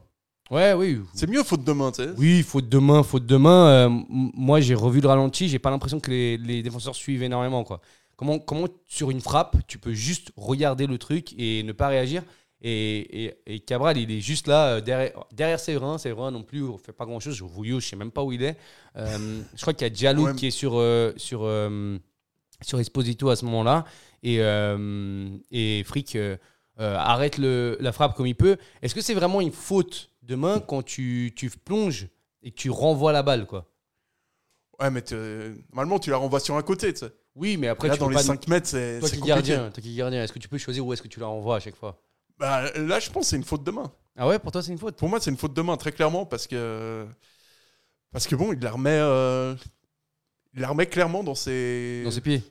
[0.50, 1.00] Ouais, oui.
[1.12, 2.10] C'est mieux faute de main, tu sais.
[2.16, 3.68] Oui, faute de main, faute de main.
[3.68, 5.46] Euh, moi, j'ai revu le ralenti.
[5.48, 7.64] J'ai pas l'impression que les, les défenseurs suivent énormément.
[7.64, 7.82] Quoi.
[8.18, 12.24] Comment, comment, sur une frappe, tu peux juste regarder le truc et ne pas réagir
[12.60, 15.96] et, et, et Cabral, il est juste là, euh, derrière, derrière Séverin.
[15.98, 17.40] Séverin non plus, on fait pas grand chose.
[17.40, 18.56] Rouillot, je sais même pas où il est.
[18.96, 20.34] Euh, je crois qu'il y a Diallo Ouais.
[20.34, 21.96] qui est sur, euh, sur, euh,
[22.60, 23.84] sur Esposito à ce moment-là.
[24.24, 24.38] Et,
[25.52, 26.18] et Frick
[26.76, 28.56] arrête le, la frappe comme il peut.
[28.82, 32.08] Est-ce que c'est vraiment une faute de main quand tu, tu plonges
[32.42, 33.70] et que tu renvoies la balle quoi?
[34.80, 35.04] Ouais, mais
[35.72, 37.12] normalement, tu la renvoies sur un côté, tu sais.
[37.38, 38.22] Oui, mais après, Là, tu dans peux les pas...
[38.22, 39.28] 5 mètres, c'est Toi qui, compliqué.
[39.28, 41.56] gardien, toi qui gardien, est-ce que tu peux choisir où est-ce que tu la renvoies
[41.56, 42.00] à chaque fois?
[42.38, 43.92] Bah, là, je pense que c'est une faute de main.
[44.16, 44.96] Ah ouais, pour toi, c'est une faute?
[44.96, 47.06] Pour moi, c'est une faute de main, très clairement, parce que.
[48.10, 48.90] Parce que bon, il la remet.
[49.00, 49.54] euh,
[50.54, 52.02] Il la remet clairement dans ses.
[52.04, 52.42] Dans ses pieds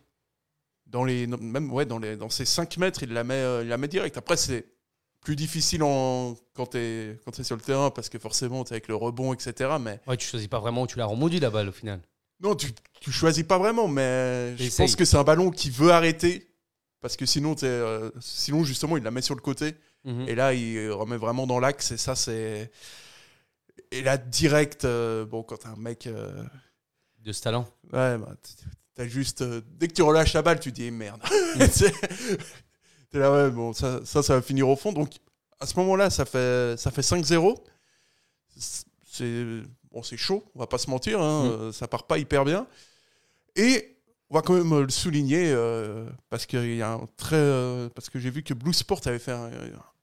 [0.89, 3.62] dans les non, même ouais dans les dans ces 5 mètres il la met euh,
[3.62, 4.65] il la met direct après c'est
[5.19, 8.88] plus difficile en, quand t'es quand es sur le terrain parce que forcément t'es avec
[8.88, 11.67] le rebond etc mais Ouais, tu choisis pas vraiment où tu la remodis la balle
[11.67, 12.00] au final.
[12.39, 12.71] Non tu,
[13.02, 14.86] tu choisis pas vraiment mais je Essaye.
[14.86, 16.47] pense que c'est un ballon qui veut arrêter
[17.02, 20.28] parce que sinon t'es, euh, sinon justement il la met sur le côté Mhm.
[20.30, 22.71] et là il remet vraiment dans l'axe et ça c'est
[23.91, 26.43] et là direct euh, bon quand t'es un mec euh,
[27.23, 27.67] De ce talent.
[27.91, 28.36] Ouais, bah,
[28.95, 29.41] t'as juste.
[29.41, 31.21] euh, dès que tu relâches la balle, tu dis eh, merde.
[31.71, 31.93] C'est-
[33.10, 34.91] T'es là, ouais, bon, ça, ça, ça va finir au fond.
[34.93, 35.13] Donc,
[35.60, 37.56] à ce moment-là, ça fait, ça fait 5-0.
[38.56, 39.62] C'est
[39.97, 41.19] bon, c'est chaud, on va pas se mentir.
[41.21, 41.47] hein, Mm.
[41.49, 42.67] euh, Ça part pas hyper bien.
[43.55, 43.97] Et
[44.29, 47.36] on va quand même le souligner euh, parce qu'il y a un très.
[47.36, 49.49] euh, parce que j'ai vu que Blue Sport avait fait un-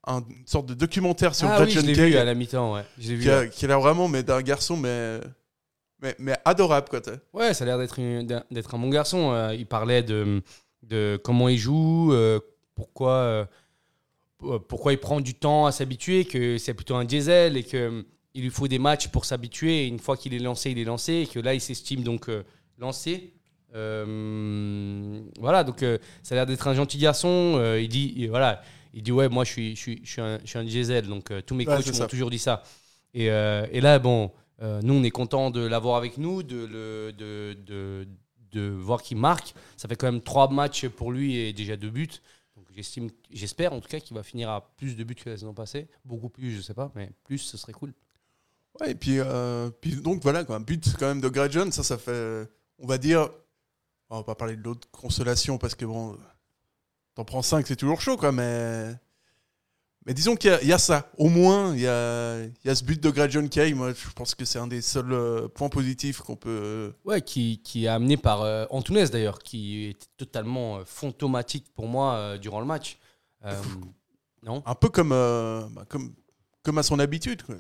[0.07, 2.85] un- une sorte de documentaire sur ah oui, je Kay vu à la mi-temps, ouais.
[2.99, 3.23] Je vu.
[3.51, 5.21] qui, a, l'air vraiment mais d'un garçon, mais,
[6.03, 7.01] mais, mais adorable, quoi.
[7.33, 8.01] Ouais, ça a l'air d'être
[8.51, 9.33] d'être un bon garçon.
[9.33, 10.43] Euh, il parlait de,
[10.83, 12.41] de comment il joue, euh,
[12.75, 13.45] pourquoi, euh,
[14.43, 17.77] euh, pourquoi il prend du temps à s'habituer, que c'est plutôt un diesel et que
[17.77, 18.03] euh,
[18.35, 19.87] il lui faut des matchs pour s'habituer.
[19.87, 22.43] Une fois qu'il est lancé, il est lancé et que là, il s'estime donc euh,
[22.79, 23.33] lancé.
[23.75, 27.61] Euh, voilà, donc euh, ça a l'air d'être un gentil garçon.
[27.81, 30.39] Il dit, il- voilà, il dit ouais, moi je suis, je suis, je suis, un,
[30.45, 32.63] je suis un diesel, donc tous mes Ouais, coachs m'ont toujours dit ça.
[33.15, 37.57] Et, et là, bon, nous, on est content de l'avoir avec nous, de, le, de,
[37.67, 38.07] de,
[38.53, 39.55] de voir qu'il marque.
[39.77, 42.09] Ça fait quand même trois matchs pour lui et déjà deux buts.
[42.57, 45.37] Donc j'estime, j'espère en tout cas qu'il va finir à plus de buts que la
[45.37, 45.89] saison passée.
[46.05, 47.93] Beaucoup plus, je sais pas, mais plus, ce serait cool.
[48.81, 51.71] Ouais, et puis, euh, puis donc voilà, quoi, un but quand même de Greg John,
[51.71, 53.29] ça, ça fait, on va dire,
[54.11, 56.17] on va pas parler de l'autre consolation parce que bon,
[57.15, 58.93] t'en prends 5, c'est toujours chaud, quoi, mais,
[60.07, 61.09] mais disons qu'il y a- il y, a ça.
[61.19, 63.73] Au moins, il y a, il y a ce but de Greg John Kay.
[63.75, 66.51] Moi, je pense que c'est un des seuls euh, points positifs qu'on peut.
[66.51, 71.67] euh, Ouais, qui, qui est amené par euh, Antunes d'ailleurs, qui était totalement euh, fantomatique
[71.75, 72.99] pour moi euh, durant le match.
[73.45, 73.63] Euh,
[74.43, 74.63] non?
[74.67, 76.13] Un peu comme, euh, bah, comme,
[76.63, 77.43] comme à son habitude.
[77.45, 77.55] Quoi.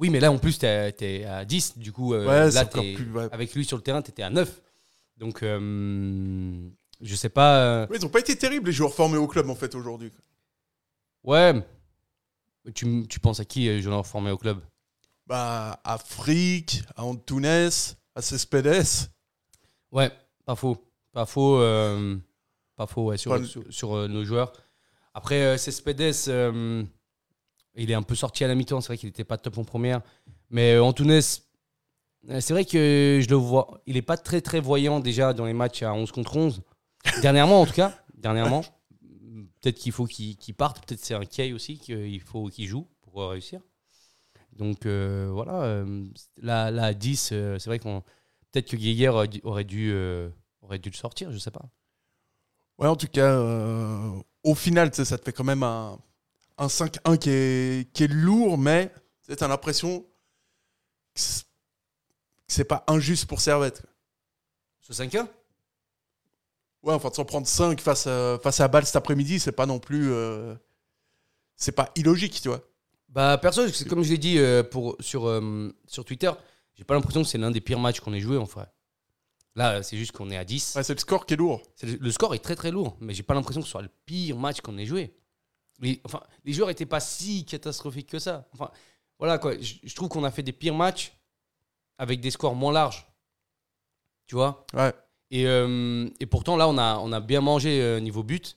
[0.00, 2.64] Oui, mais là en plus, tu es, à 10, du coup, euh, Ouais, c'est là,
[2.64, 3.12] encore t'es- plus.
[3.12, 3.28] ouais.
[3.30, 4.62] avec lui sur le terrain, tu étais à 9.
[5.18, 6.68] Donc, euh,
[7.02, 7.58] je sais pas.
[7.60, 10.10] euh, ils ont pas été terribles, les joueurs formés au club, en fait, aujourd'hui.
[11.24, 11.54] ouais,
[12.74, 14.58] tu, tu penses à qui, euh, joueur formé au club?
[15.26, 17.46] Bah, à Frick, à Antunes,
[18.14, 18.84] à Cespedes.
[19.92, 20.10] Ouais,
[20.44, 20.76] pas faux.
[21.12, 22.16] Pas faux, euh,
[22.76, 24.52] pas faux ouais, sur, Pas le- sur, sur, euh, nos joueurs.
[25.12, 26.84] Après, euh, Cespedes, euh,
[27.76, 28.80] il est un peu sorti à la mi-temps.
[28.80, 30.00] C'est vrai qu'il n'était pas top en première.
[30.50, 33.80] Mais euh, Antunes, euh, c'est vrai que je le vois.
[33.86, 36.62] Il n'est pas très très voyant déjà dans les matchs à 11 contre 11.
[37.22, 37.94] Dernièrement, en tout cas.
[38.14, 38.62] Dernièrement.
[39.60, 42.86] peut-être qu'il faut qu'il qu'il parte, peut-être c'est un Kay aussi qu'il faut qu'il joue
[43.02, 43.60] pour euh, réussir.
[44.52, 46.06] Donc voilà, euh,
[46.36, 48.02] là, là à 10, euh, c'est vrai qu'on
[48.50, 50.32] peut-être que Geiger aurait dû, aurait dû, le
[50.92, 51.64] sortir, je sais pas.
[52.78, 53.38] Ouais, en tout cas,
[54.42, 55.98] au final, ça te fait quand même un,
[56.60, 58.92] un 5-1 qui est, qui est lourd, mais
[59.26, 60.00] tu as l'impression
[61.14, 61.20] que
[62.48, 63.82] c'est- pas injuste pour Servette.
[64.80, 65.28] Ce 5-1
[66.82, 69.66] Ouais, enfin, de s'en prendre 5 face à, face à Bâle cet après-midi, c'est pas
[69.66, 70.10] non plus.
[70.12, 70.54] euh,
[71.56, 72.62] c'est pas illogique, tu vois.
[73.08, 76.30] Bah perso, c'est comme je l'ai dit euh, pour, sur, euh, sur Twitter,
[76.74, 78.66] j'ai pas l'impression que c'est l'un des pires matchs qu'on ait joué en vrai.
[79.56, 80.74] Là, c'est juste qu'on est à 10.
[80.76, 81.60] Ouais, c'est le score qui est lourd.
[81.82, 83.90] Le, le score est très très lourd, mais j'ai pas l'impression que ce soit le
[84.06, 85.12] pire match qu'on ait joué.
[86.04, 88.46] Enfin, les joueurs étaient pas si catastrophiques que ça.
[88.52, 88.70] Enfin,
[89.18, 89.58] voilà quoi.
[89.60, 91.12] Je, je trouve qu'on a fait des pires matchs
[91.98, 93.06] avec des scores moins larges.
[94.26, 94.64] Tu vois?
[94.74, 94.92] Ouais.
[95.30, 98.56] et, euh, et pourtant, là, on a, on a bien mangé euh, niveau but.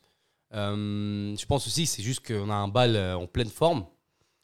[0.53, 3.85] Euh, je pense aussi, c'est juste qu'on a un bal en pleine forme.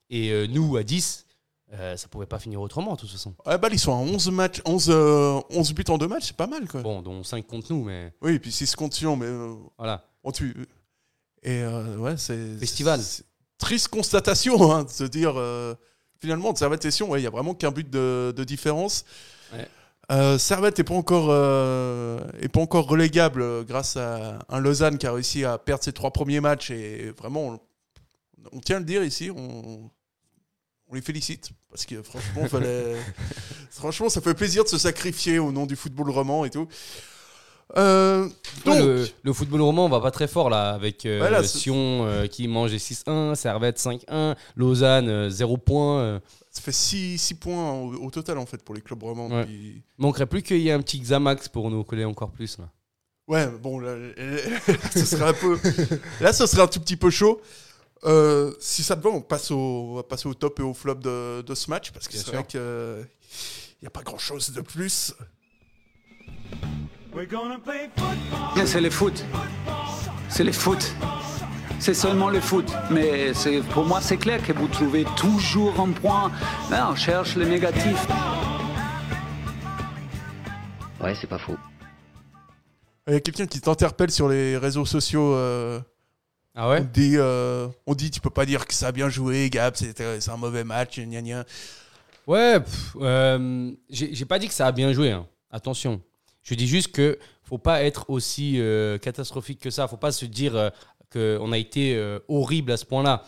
[0.10, 1.28] Et nous, à 10,
[1.74, 3.36] euh, ça pouvait pas finir autrement, de toute façon.
[3.46, 6.36] Ouais, Bâle, ils sont à 11, matchs, 11, euh, 11 buts en deux matchs, c'est
[6.36, 6.82] pas mal, quoi.
[6.82, 9.28] Bon, dont 5 contre nous, mais Oui, et puis 6 contre Sion, mais
[9.78, 10.04] voilà.
[10.24, 10.56] on tue.
[11.44, 12.58] Et euh, ouais, c'est.
[12.58, 13.00] Festival.
[13.58, 15.34] Triste constatation, hein, de se dire.
[15.38, 15.76] euh,
[16.20, 19.06] finalement, de Servette et Sion, ouais, il y a vraiment qu'un but de, de différence.
[19.54, 19.68] Ouais.
[20.12, 21.30] Euh, Servette n'est pas, encore,
[22.42, 26.12] est pas encore relégable grâce à un Lausanne qui a réussi à perdre ses trois
[26.12, 26.72] premiers matchs.
[26.72, 27.60] Et vraiment, on,
[28.52, 29.90] on tient à le dire ici, on,
[30.90, 31.52] on les félicite.
[31.70, 32.96] Parce que franchement, fallait,
[33.70, 36.68] franchement, ça fait plaisir de se sacrifier au nom du football roman et tout.
[37.78, 38.28] Euh,
[38.66, 42.26] donc, Ouais, le, le football roman va pas très fort là, avec euh, Sion euh,
[42.28, 46.20] qui mange des 6-1, Servette 5-1, Lausanne euh, 0 points.
[46.52, 49.28] Ça fait 6 points au, au total en fait pour les clubs romans.
[49.28, 49.42] Ouais.
[49.44, 52.58] depuis- manquerait plus qu'il y ait un petit Xamax pour nous coller encore plus.
[52.58, 52.70] Là.
[53.28, 53.96] Ouais, bon, là,
[54.92, 55.60] ce serait un peu.
[56.22, 57.40] Là, ce serait un tout petit peu chaud.
[58.60, 59.58] Si ça te va, on passe au,
[59.92, 62.32] on va passer au top et au flop de, de ce match parce que c'est
[62.34, 62.60] vrai qu'il
[63.84, 65.14] n'y a pas grand chose de plus.
[67.14, 69.24] Bien, C'est le foot.
[70.30, 70.96] C'est le foot.
[71.80, 72.72] C'est seulement le foot.
[72.92, 76.32] Mais c'est- pour moi, c'est clair que vous trouvez toujours un point.
[76.70, 78.06] Là, on cherche le négatif.
[81.02, 81.58] Ouais, c'est pas faux.
[83.08, 85.34] Il y a quelqu'un qui t'interpelle sur les réseaux sociaux.
[85.34, 85.80] euh,
[86.56, 89.08] Ah on, ouais dit, euh, on dit, tu peux pas dire que ça a bien
[89.10, 91.46] joué, Gab, c'est un mauvais match, gna gna.
[92.28, 92.58] Ouais,
[93.02, 95.12] euh, j'ai j'ai pas dit que ça a bien joué.
[95.12, 95.26] hein.
[95.52, 96.02] Attention.
[96.50, 99.88] Je dis juste que faut pas être aussi euh, catastrophique que ça.
[99.88, 100.70] Faut pas se dire euh,
[101.14, 103.24] qu'on a été euh, horrible à ce point-là.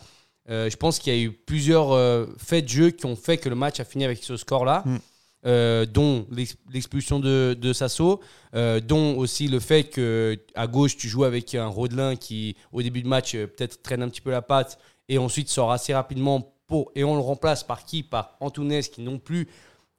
[0.50, 3.48] Euh, je pense qu'il y a eu plusieurs faits de jeu qui ont fait que
[3.48, 4.82] le match a fini avec ce score-là.
[4.84, 4.96] Mm.
[5.44, 8.20] Euh, dont l'ex- l'expulsion de, de Sasso,
[8.54, 12.80] euh, dont aussi le fait que à gauche tu joues avec un Rodelin qui au
[12.80, 15.92] début de match euh, peut-être traîne un petit peu la patte et ensuite sort assez
[15.94, 18.04] rapidement pour et on le remplace par qui?
[18.04, 19.48] Par Antunes qui non plus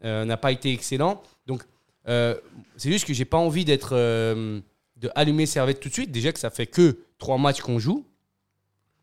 [0.02, 1.22] n'a pas été excellent.
[1.46, 1.64] Donc
[2.08, 2.36] euh,
[2.78, 4.60] c'est juste que j'ai pas envie d'être euh,
[4.98, 6.12] de allumer Servette tout de suite.
[6.12, 8.06] Déjà que ça fait que trois matchs qu'on joue.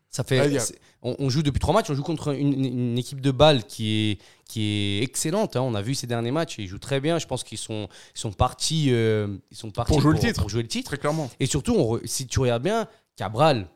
[0.09, 0.63] Ça fait, Ah,
[1.03, 1.89] on, on joue depuis trois matchs.
[1.89, 4.61] On joue contre une, équipe de balle qui est qui
[4.99, 5.55] est excellente.
[5.55, 5.61] hein.
[5.61, 7.17] On a vu ces derniers matchs ils jouent très bien.
[7.17, 10.41] Je pense qu'ils sont ils sont partis euh, ils sont partis jouer le titre.
[10.41, 10.89] pour jouer le titre.
[10.89, 11.29] Très clairement.
[11.39, 13.67] Et surtout, on si tu regardes bien, Cabral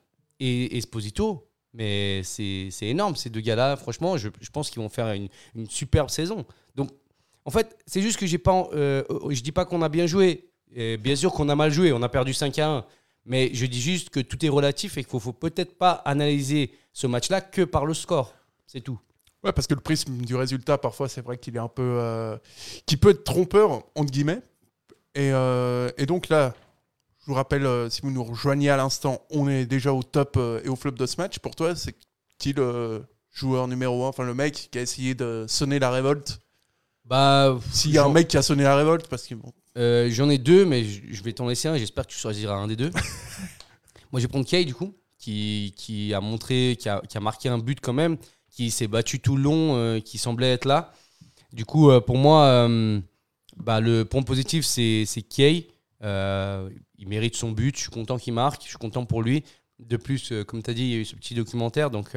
[0.41, 3.77] et Esposito, mais c'est c'est énorme ces deux gars-là.
[3.77, 6.45] Franchement, je, je pense qu'ils vont faire une, une superbe saison.
[6.75, 6.89] Donc,
[7.45, 10.49] en fait, c'est juste que j'ai pas, euh, je dis pas qu'on a bien joué.
[10.99, 12.85] Bien sûr qu'on a mal joué, on a perdu 5 à 1.
[13.25, 16.71] Mais je dis juste que tout est relatif et qu'il faut, faut peut-être pas analyser
[16.91, 18.33] ce match-là que par le score.
[18.67, 18.99] C'est tout.
[19.43, 21.81] Ouais, parce que le prisme du résultat, parfois, c'est vrai qu'il est un peu.
[21.81, 22.37] euh,
[22.99, 24.41] peut être trompeur, entre guillemets.
[25.13, 26.53] Et, euh, donc là,
[27.21, 30.67] je vous rappelle, si vous nous rejoignez à l'instant, on est déjà au top et
[30.67, 31.39] au flop de ce match.
[31.39, 31.95] Pour toi, c'est
[32.37, 36.39] qui le joueur numéro un, enfin le mec qui a essayé de sonner la révolte
[37.05, 40.09] Bah, S'il y a un mec qui a sonné la révolte, parce que bon, Euh,
[40.09, 41.77] J'en ai deux, mais je vais t'en laisser un.
[41.77, 42.89] J'espère que tu choisiras un des deux.
[44.11, 47.19] Moi, je vais prendre Kay, du coup, qui, qui a montré, qui a, qui a
[47.19, 48.17] marqué un but quand même,
[48.49, 50.93] qui s'est battu tout le long, euh, qui semblait être là.
[51.51, 52.67] Du coup, euh, pour moi,
[53.57, 55.67] bah, le point positif, c'est c'est Kay.
[56.01, 57.75] Il mérite son but.
[57.75, 58.63] Je suis content qu'il marque.
[58.63, 59.43] Je suis content pour lui.
[59.79, 61.89] De plus, comme tu as dit, il y a eu ce petit documentaire.
[61.91, 62.11] Donc,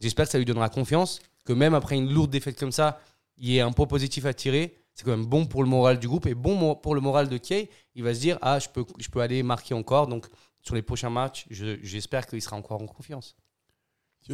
[0.00, 1.20] j'espère que ça lui donnera confiance.
[1.46, 3.00] Que même après une lourde défaite comme ça,
[3.42, 4.78] il y ait un point positif à tirer.
[4.94, 7.36] C'est quand même bon pour le moral du groupe et bon pour le moral de
[7.38, 7.68] Kay.
[7.94, 10.06] Il va se dire Ah, je peux, je peux aller marquer encore.
[10.06, 10.26] Donc,
[10.62, 13.36] sur les prochains matchs, je- j'espère qu'il sera encore en confiance.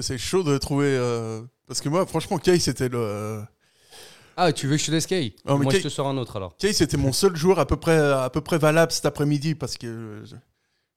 [0.00, 0.86] c'est chaud de trouver.
[0.96, 3.42] euh, Parce que moi, franchement, Kay, c'était le.
[4.36, 5.34] Ah, tu veux que je te laisse Kay?
[5.46, 6.56] Oh, Moi, Kay- je te sors un autre alors.
[6.56, 9.76] Kay, c'était mon seul joueur à peu près, à peu près valable cet après-midi parce
[9.76, 10.36] que euh, J'ai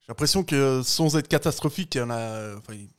[0.09, 2.89] l'impression que sans être catastrophique, il y en a, enfin, il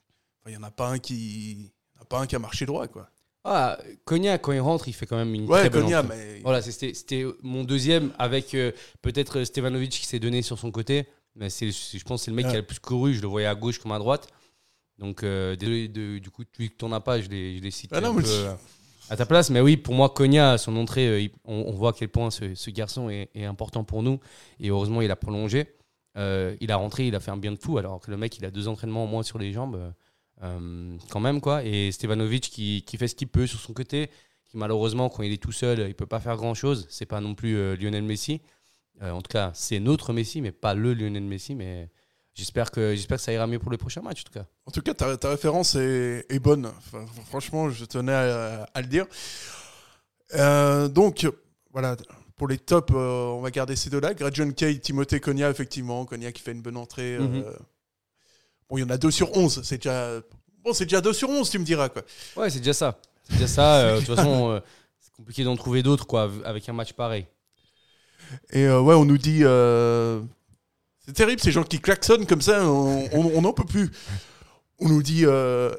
[0.40, 2.34] enfin, il y en a pas un qui, il y en a pas un qui
[2.36, 3.08] a marché droit, quoi.
[3.44, 6.62] Ah, Cognac, quand il rentre, il fait quand même une Ouais, très bonne mais Voilà,
[6.62, 8.70] c'était c'était mon deuxième avec euh,
[9.02, 11.06] peut-être Stevanovic qui s'est donné sur son côté.
[11.34, 12.50] Mais c'est, je pense que c'est le mec Ouais.
[12.52, 13.14] qui a le plus couru.
[13.14, 14.28] Je le voyais à gauche comme à droite.
[14.98, 17.90] Donc, euh, désolé, de- du coup, que t'en as pas, je les, je les cite
[17.94, 18.52] Ah non, mais euh,
[19.10, 19.50] à ta place.
[19.50, 22.54] Mais oui, pour moi, Cogna, son entrée, euh, on, on voit à quel point ce,
[22.54, 24.20] ce garçon est, est important pour nous.
[24.60, 25.66] Et heureusement, il a prolongé.
[26.18, 27.78] Euh, il a rentré, il a fait un bien de fou.
[27.78, 29.92] Alors que le mec, il a deux entraînements au moins sur les jambes.
[30.42, 31.64] Euh, quand même, quoi.
[31.64, 34.10] Et Stevanovic qui, qui fait ce qu'il peut sur son côté
[34.50, 37.20] qui malheureusement quand il est tout seul il peut pas faire grand chose c'est pas
[37.20, 38.40] non plus euh, Lionel Messi
[39.00, 41.88] Euh, en tout cas c'est notre Messi mais pas le Lionel Messi mais
[42.34, 44.70] j'espère que j'espère que ça ira mieux pour les prochains matchs en tout cas En
[44.70, 46.66] tout cas, ta, ta référence est, est bonne.
[46.66, 49.06] Enfin, franchement, je tenais à, à le dire.
[50.34, 51.26] Euh, donc,
[51.72, 51.96] voilà,
[52.36, 54.14] pour les tops, euh, on va garder ces deux-là.
[54.14, 56.04] Gretchen Kay, Timothée Cogna, effectivement.
[56.04, 57.16] Cogna qui fait une bonne entrée.
[57.16, 57.44] euh, Mhm.
[58.68, 59.62] Bon, il y en a 2 sur 11.
[59.64, 60.20] C'est déjà,
[60.64, 61.88] bon, c'est déjà 2 sur 11, tu me diras.
[61.88, 62.02] Quoi.
[62.36, 64.60] ouais c'est déjà ça c'est déjà ça Euh, de toute façon euh,
[65.00, 67.26] c'est compliqué d'en trouver d'autres quoi avec un match pareil
[68.50, 69.40] Et euh, ouais, on nous dit.
[69.42, 70.20] euh,
[71.06, 73.90] C'est terrible, ces gens qui klaxonnent comme ça, on on- on n'en peut plus.
[74.80, 75.24] On nous dit.
[75.26, 75.72] euh,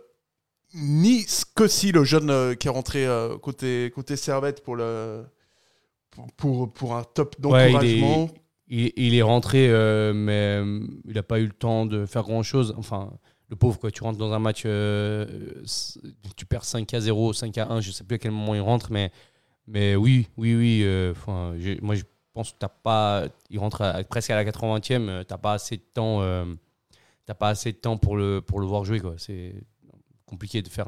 [0.75, 5.23] Ni Scossi, le jeune euh, qui est rentré euh, côté, côté Servette pour, le,
[6.09, 8.29] pour, pour, pour un top Ouais, il est- d'encouragement.
[8.67, 12.43] Il, est rentré euh, mais euh, il a pas eu le temps de faire grand
[12.43, 13.11] chose enfin
[13.49, 15.61] le pauvre quoi tu rentres dans un match euh,
[16.35, 18.61] tu perds 5 à 0 5 à 1 je sais plus à quel moment il
[18.61, 19.11] rentre mais
[19.95, 20.85] oui oui oui
[21.81, 25.53] moi je pense que t'as pas il rentre presque à la 80e euh, t'as pas
[25.53, 25.83] assez de
[27.77, 29.55] temps pour le voir jouer c'est
[30.33, 30.87] compliqué de faire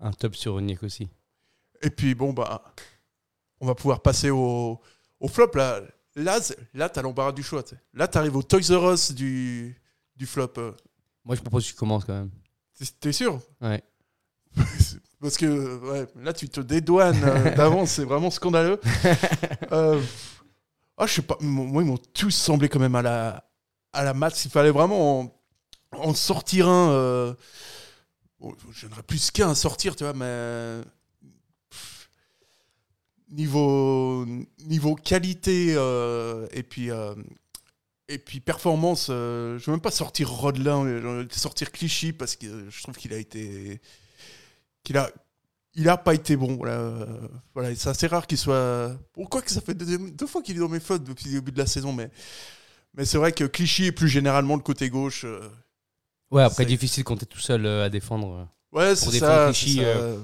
[0.00, 1.10] un, top sur Nick aussi.
[1.82, 2.64] Et puis bon, bah,
[3.60, 4.80] on va pouvoir passer au,
[5.20, 5.50] au flop.
[5.54, 5.82] Là,
[6.16, 6.38] là,
[6.74, 7.62] là tu as l'embarras du choix.
[7.62, 7.80] tu sais.
[7.94, 9.80] Là, tu arrives au Toys R Us du,
[10.16, 10.52] du flop.
[10.58, 10.72] euh.
[11.24, 12.30] moi je propose que tu commences quand même
[12.78, 13.40] T'es- T'es sûr?
[13.60, 13.82] Ouais
[15.20, 18.80] Parce que ouais, là, tu te dédouanes euh, d'avance, c'est vraiment scandaleux.
[19.72, 20.02] Euh,
[20.98, 23.48] ah, je sais pas, moi, ils m'ont tous semblé quand même à la,
[23.94, 24.44] à la maths.
[24.44, 25.34] Il fallait vraiment en,
[25.96, 26.90] en sortir un.
[26.90, 27.34] euh,
[28.38, 30.82] bon, J'aimerais plus qu'un à sortir, tu vois, mais.
[33.32, 34.26] Niveau,
[34.66, 36.90] niveau qualité euh, et puis.
[36.90, 37.14] euh,
[38.08, 42.82] et puis performance, euh, je veux même pas sortir Rodelin, sortir Clichy parce que je
[42.82, 43.80] trouve qu'il a été,
[44.84, 45.08] qu'il a,
[45.74, 46.56] il a pas été bon.
[46.56, 47.06] Voilà,
[47.54, 48.94] voilà c'est assez rare qu'il soit.
[49.14, 51.52] Pourquoi que ça fait deux, deux fois qu'il est dans mes flottes depuis le début
[51.52, 52.10] de la saison, mais
[52.94, 55.24] mais c'est vrai que Clichy et plus généralement le côté gauche.
[56.30, 59.46] ouais après difficile quand t'es tout seul à défendre ouais, Pour c'est défendre ça.
[59.52, 60.16] Clichy, c'est ça.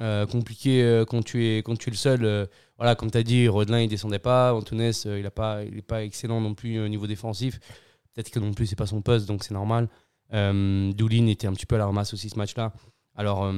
[0.00, 2.24] Euh, compliqué euh, quand tu es quand tu es le seul.
[2.24, 5.78] euh, voilà, comme tu as dit, Rodelin il descendait pas, Antunes il a pas il
[5.78, 7.58] est pas excellent non plus au niveau défensif.
[8.14, 9.88] Peut-être que non plus c'est pas son poste donc c'est normal.
[10.30, 12.72] Doulin était un petit peu à la ramasse aussi ce match-là.
[13.16, 13.52] Alors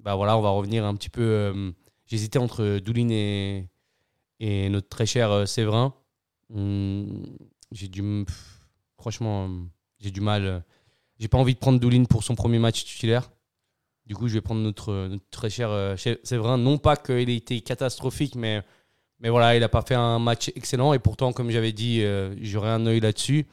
[0.00, 1.72] bah voilà, on va revenir un petit peu.
[2.06, 3.68] J'hésitais entre Doulin et
[4.40, 5.94] et notre très cher Séverin.
[6.54, 7.24] Hum,
[7.72, 8.02] j'ai du
[8.98, 9.48] franchement
[10.00, 10.62] j'ai du mal.
[11.18, 13.30] j'ai pas envie de prendre Doulin pour son premier match titulaire.
[14.06, 16.58] Du coup, je vais prendre notre, notre très cher euh, Séverin.
[16.58, 18.62] Non pas qu'il ait été catastrophique, mais,
[19.20, 20.92] mais voilà, il n'a pas fait un match excellent.
[20.92, 23.46] Et pourtant, comme j'avais dit, euh, j'aurais un œil là-dessus.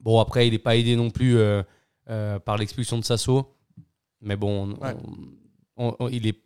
[0.00, 1.62] Bon, après, il n'est pas aidé non plus euh,
[2.08, 3.54] euh, par l'expulsion de Sasso.
[4.22, 4.94] Mais bon, on- Ouais.
[5.76, 6.38] on- on- il est.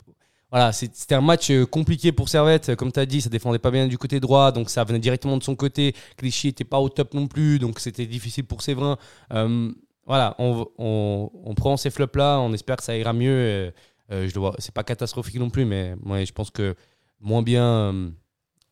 [0.50, 2.76] Voilà, c'était un match euh, compliqué pour Servette.
[2.76, 5.36] Comme tu as dit, ça défendait pas bien du côté droit, donc ça venait directement
[5.36, 5.94] de son côté.
[6.16, 8.96] Clichy n'était pas au top non plus, donc c'était difficile pour Séverin.
[9.32, 9.72] Euh,
[10.06, 13.30] voilà, on, on, on prend ces flops-là, on espère que ça ira mieux.
[13.30, 13.70] Euh,
[14.12, 16.74] euh, je le vois, c'est pas catastrophique non plus, mais ouais, je pense que
[17.20, 17.64] moins bien,
[17.94, 18.10] euh,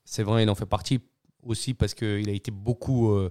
[0.04, 1.00] Séverin, il en fait partie
[1.42, 3.30] aussi parce qu'il a été beaucoup, euh,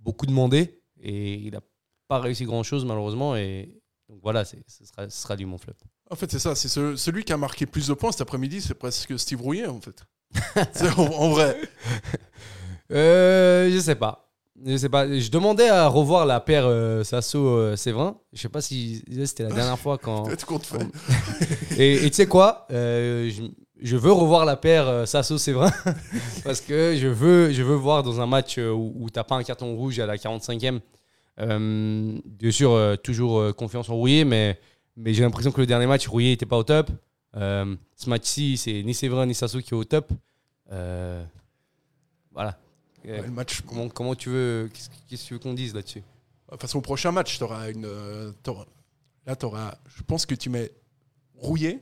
[0.00, 1.60] beaucoup demandé et il n'a
[2.08, 3.36] pas réussi grand-chose malheureusement.
[3.36, 5.72] Et donc voilà, c'est- ce sera, ce sera lui mon flop.
[6.10, 6.54] En fait, c'est ça.
[6.54, 9.66] C'est ce- celui qui a marqué plus de points cet après-midi, c'est presque Steve Rouillet,
[9.66, 10.04] en fait.
[10.74, 11.56] C'est en, en vrai.
[12.90, 14.23] Je sais pas.
[14.64, 15.06] Je sais pas.
[15.18, 18.16] Je demandais à revoir la paire euh, Sasso-Séverin.
[18.32, 20.24] je sais pas si c'était la dernière fois quand.
[21.78, 23.42] Et et tu sais quoi Euh, je,
[23.82, 25.72] je veux revoir la paire euh, Sasso-Séverin
[26.44, 29.34] parce que je veux, je veux voir dans un match euh, où, où t'as pas
[29.34, 30.80] un carton rouge à la 45e.
[31.40, 34.60] Euh, bien sûr, euh, toujours euh, confiance en Rouillet, mais,
[34.96, 36.90] mais j'ai l'impression que le dernier match, Rouillet était pas au top.
[37.36, 40.12] Euh, ce match-ci, c'est ni Séverin ni Sasso qui est au top.
[40.70, 41.24] Euh,
[42.32, 42.56] voilà.
[43.06, 43.60] Euh, Ouais, le match.
[43.66, 46.78] comment, comment tu veux Qu'est-ce qu'est-ce que tu veux qu'on dise là-dessus De toute façon,
[46.78, 47.84] au prochain match, t'auras une.
[47.84, 48.66] euh, t'auras-
[49.26, 49.74] Là, t'auras.
[49.96, 50.70] Je pense que tu mets
[51.36, 51.80] Rouillet.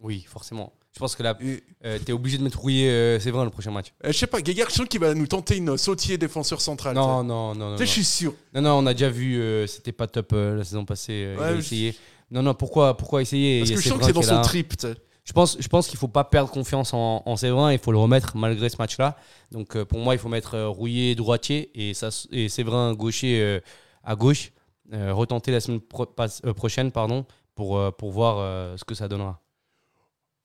[0.00, 0.72] Oui, forcément.
[0.92, 3.72] Je pense que là, Et- euh, t'es obligé de mettre rouillé euh, Séverin le prochain
[3.72, 3.88] match.
[4.04, 6.94] euh, je sais pas, Guéguerre, je sens qu'il va nous tenter une sautier défenseur central.
[6.94, 7.76] Non, non, non, non.
[7.76, 8.34] je suis sûr.
[8.54, 11.12] Non, non, on a déjà vu, euh, c'était pas top euh, la saison passée.
[11.12, 11.96] euh, il Ouais, je- essayé.
[12.30, 13.58] Non, non, pourquoi, pourquoi essayer?
[13.60, 14.76] Parce Il que je sens que c'est dans son trip.
[14.76, 14.94] tu sais.
[15.24, 17.72] Je pense, je pense qu'il faut pas perdre confiance en, Séverin.
[17.72, 19.16] Il faut le remettre malgré ce match-là.
[19.50, 23.40] Donc euh, pour moi, il faut mettre euh, Rouillé droitier et, ça, et Séverin gaucher
[23.40, 23.60] euh,
[24.02, 24.52] à gauche.
[24.92, 29.40] Retenter la semaine prochaine pardon, pour, pour voir ce que ça donnera.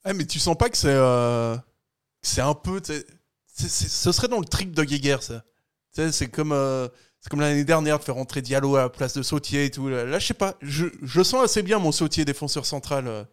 [0.06, 0.98] Ouais, mais tu sens pas que c'est
[2.22, 2.82] c'est un peu.
[3.58, 5.44] ce serait dans le trip de Guéguerre, ça.
[5.92, 6.56] C'est comme,
[7.30, 9.90] comme l'année dernière de faire rentrer Diallo à la place de Sautier et tout.
[9.90, 10.56] Là, je sais pas.
[10.62, 13.28] Je, je sens assez bien mon Sautier défenseur central.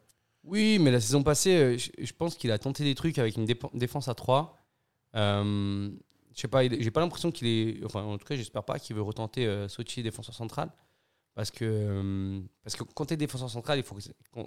[0.46, 3.36] Oui, mais la saison passée, euh, je, je pense qu'il a tenté des trucs avec
[3.36, 4.56] une défense à 3.
[5.16, 5.90] Euh,
[6.34, 7.84] je sais pas, j'ai pas l'impression qu'il est.
[7.84, 10.70] Enfin, en tout cas, j'espère pas qu'il veut retenter euh, Sochi défenseur central.
[11.34, 13.96] Parce que, euh, parce que quand tu es défenseur central, il faut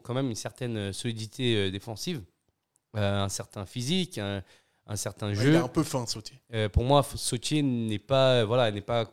[0.02, 2.24] quand même une certaine solidité défensive,
[2.96, 4.42] un certain physique, un,
[4.88, 5.50] un certain Ouais, jeu.
[5.50, 6.40] il est un peu fin, Sautier.
[6.54, 9.12] Euh, pour moi, Sochi n'est pas, voilà, n'est pas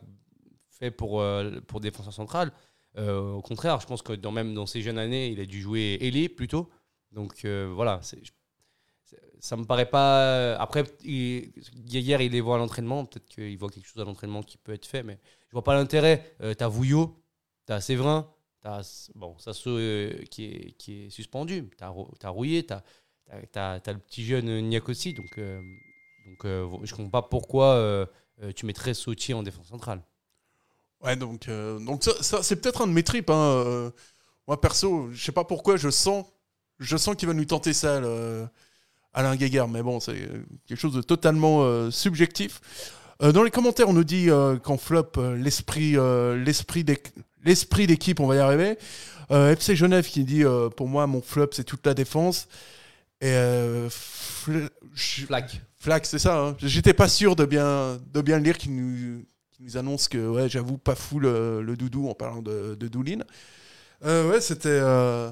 [0.71, 1.23] fait pour,
[1.67, 2.51] pour défenseur central.
[2.97, 5.97] Euh, au contraire, je pense que même dans ses jeunes années, il a dû jouer
[6.01, 6.69] ailier plutôt.
[7.11, 8.21] Donc euh, voilà, c'est-
[9.39, 10.55] ça me paraît pas.
[10.55, 11.51] Après, il-
[11.85, 13.05] hier, il les voit à l'entraînement.
[13.05, 15.75] Peut-être qu'il voit quelque chose à l'entraînement qui peut être fait, mais je vois pas
[15.75, 16.35] l'intérêt.
[16.41, 17.15] Euh, t'as Vouillot,
[17.65, 18.31] t'as Séverin,
[18.61, 18.81] t'as
[19.15, 22.81] bon, Sasso euh, qui, est, qui est suspendu, t'as t'as Rouillé, t'as
[23.55, 25.13] as, le petit jeune Niak aussi.
[25.13, 25.61] Donc, euh,
[26.25, 26.45] donc
[26.85, 28.09] je comprends pas pourquoi
[28.55, 30.01] tu mettrais Sautier en défense centrale.
[31.03, 33.29] Ouais, donc, euh, donc ça, ça, c'est peut-être un de mes trips.
[33.29, 33.35] Hein.
[33.35, 33.89] euh.
[34.47, 36.25] Moi, perso, je sais pas pourquoi, je sens,
[36.79, 38.47] je sens qu'il va nous tenter ça, le-
[39.13, 39.67] Alain Guéguerre.
[39.67, 40.15] Mais bon, c'est
[40.67, 42.61] quelque chose de totalement euh, subjectif.
[43.21, 44.27] Euh, dans les commentaires, on nous dit
[44.63, 45.95] qu'en flop, l'esprit,
[46.43, 47.11] l'esprit, d'équ-
[47.43, 48.77] l'esprit d'équipe, on va y arriver.
[49.29, 50.43] FC Genève qui dit,
[50.77, 52.47] pour moi, mon flop, c'est toute la défense.
[53.19, 53.33] Et
[53.89, 55.61] Fl- Flac.
[55.79, 56.39] Flac, c'est ça.
[56.39, 56.55] hein.
[56.61, 59.23] J'étais pas sûr de bien, de bien lire qui nous,
[59.57, 62.87] qui nous annonce que, ouais, j'avoue, pas fou le, le doudou en parlant de, de
[62.87, 63.19] Doulin.
[64.05, 64.69] Euh, ouais, c'était.
[64.69, 65.31] euh,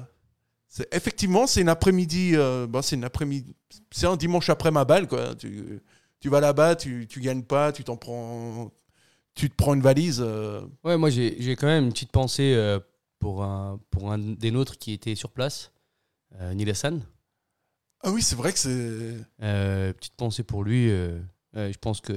[0.68, 2.32] c'est- effectivement, c'est une après-midi.
[2.34, 3.54] euh, bon, c'est une après-midi.
[3.92, 5.34] C'est un dimanche après ma balle, quoi.
[5.36, 5.80] Tu,
[6.20, 8.72] tu vas là-bas, tu, tu gagnes pas, tu t'en prends.
[9.34, 10.20] Tu te prends une valise.
[10.24, 12.80] euh, Ouais, moi j'ai quand même une petite pensée euh,
[13.18, 15.72] pour, un, pour un des nôtres qui était sur place,
[16.40, 17.02] euh, Hassan.
[18.02, 19.16] Ah oui, c'est vrai que c'est.
[19.42, 20.90] Euh, petite pensée pour lui.
[20.90, 21.20] euh,
[21.56, 22.14] euh, je pense que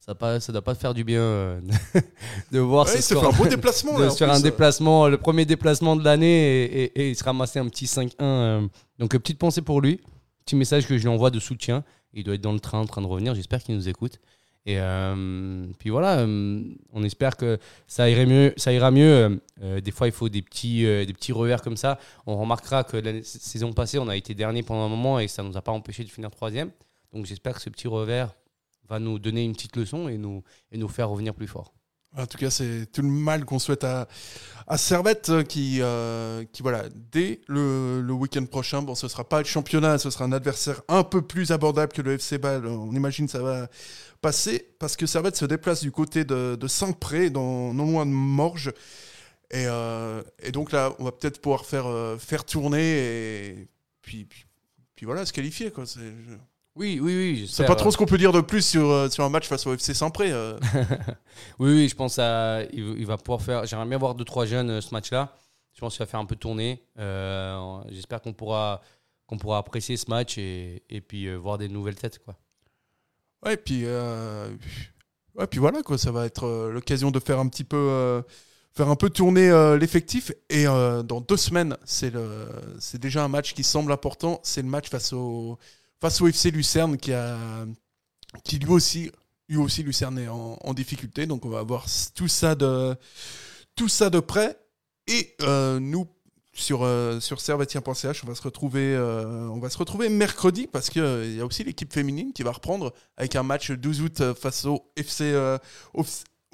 [0.00, 1.60] ça ne ça doit pas te faire du bien euh,
[2.52, 5.94] de voir Ouais, score- un beau déplacement, de là, plus, un déplacement, le premier déplacement
[5.96, 8.14] de l'année et, et- et il se ramasser un petit 5-1.
[8.20, 8.66] euh.
[8.98, 10.00] donc, euh, petite pensée pour lui.
[10.46, 11.84] Petit message que je lui envoie de soutien.
[12.14, 13.34] Il doit être dans le train en train de revenir.
[13.34, 14.18] J'espère qu'il nous écoute.
[14.66, 19.40] Et euh, puis voilà, on espère que ça, irait mieux, ça ira mieux.
[19.82, 21.98] Des fois, il faut des petits, des petits revers comme ça.
[22.26, 25.42] On remarquera que la saison passée, on a été dernier pendant un moment et ça
[25.42, 26.70] ne nous a pas empêché de finir troisième.
[27.12, 28.34] Donc j'espère que ce petit revers
[28.90, 31.72] va nous donner une petite leçon et nous, et nous faire revenir plus fort.
[32.16, 34.08] En tout cas, c'est tout le mal qu'on souhaite à,
[34.66, 36.82] à Servette euh, qui, euh, qui, voilà,
[37.12, 40.82] dès le, le week-end prochain, bon, ce sera pas le championnat, ce sera un adversaire
[40.88, 42.66] un peu plus abordable que le FC Bâle.
[42.66, 43.68] On imagine que ça va
[44.20, 48.72] passer parce que Servette se déplace du côté de, de Saint-Pré, non loin de Morges.
[49.52, 51.86] Et, euh, et donc là, on va peut-être pouvoir faire,
[52.18, 53.68] faire tourner et
[54.02, 54.46] puis, puis,
[54.96, 55.70] puis voilà, se qualifier.
[55.70, 55.84] Quoi.
[56.76, 57.48] Oui, oui, oui.
[57.50, 59.66] c'est pas trop ce qu'on peut dire de plus sur, euh, sur un match face
[59.66, 60.30] au FC Saint-Pré.
[60.30, 60.58] euh.
[61.58, 63.66] Oui, oui, je pense à, il, il va pouvoir faire.
[63.66, 65.34] J'aimerais bien voir deux trois jeunes euh, ce match-là.
[65.74, 66.82] Je pense qu'il va faire un peu tourner.
[66.98, 68.80] Euh, J'espère qu'on pourra
[69.26, 72.36] qu'on pourra apprécier ce match et, et puis euh, voir des nouvelles têtes quoi.
[73.44, 74.50] Ouais, puis, euh,
[75.36, 78.22] ouais, puis voilà, quoi, ça va être l'occasion de faire un petit peu,
[78.72, 80.30] faire un peu tourner l'effectif.
[80.50, 82.12] Et dans deux semaines, c'est
[83.00, 84.40] déjà un match qui semble important.
[84.42, 85.58] C'est le match face au,
[86.00, 87.36] face au FC Lucerne qui a,
[88.44, 89.10] qui lui aussi,
[89.48, 91.26] lui aussi Lucerne est en, difficulté.
[91.26, 92.96] Donc on va voir tout ça de,
[93.76, 94.58] tout ça de près.
[95.06, 96.06] Et euh, nous,
[96.52, 100.90] sur, euh, sur servetien.ch, on va se retrouver, euh, on va se retrouver mercredi parce
[100.90, 104.02] qu'il il y a aussi l'équipe féminine qui va reprendre avec un match le 12
[104.02, 105.32] août euh, face au FC,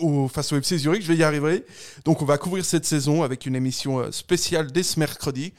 [0.00, 1.02] euh, face au FC Zurich.
[1.02, 1.64] Je vais y arriver.
[2.04, 5.54] Donc, on va couvrir cette saison avec une émission euh, spéciale dès ce mercredi.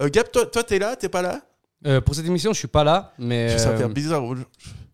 [0.00, 1.42] Euh, Gab, toi, toi, t'es là, t'es pas là?
[1.86, 4.22] Euh, pour cette émission, je suis pas là, mais Ça va euh, faire bizarre.
[4.26, 4.36] ouais,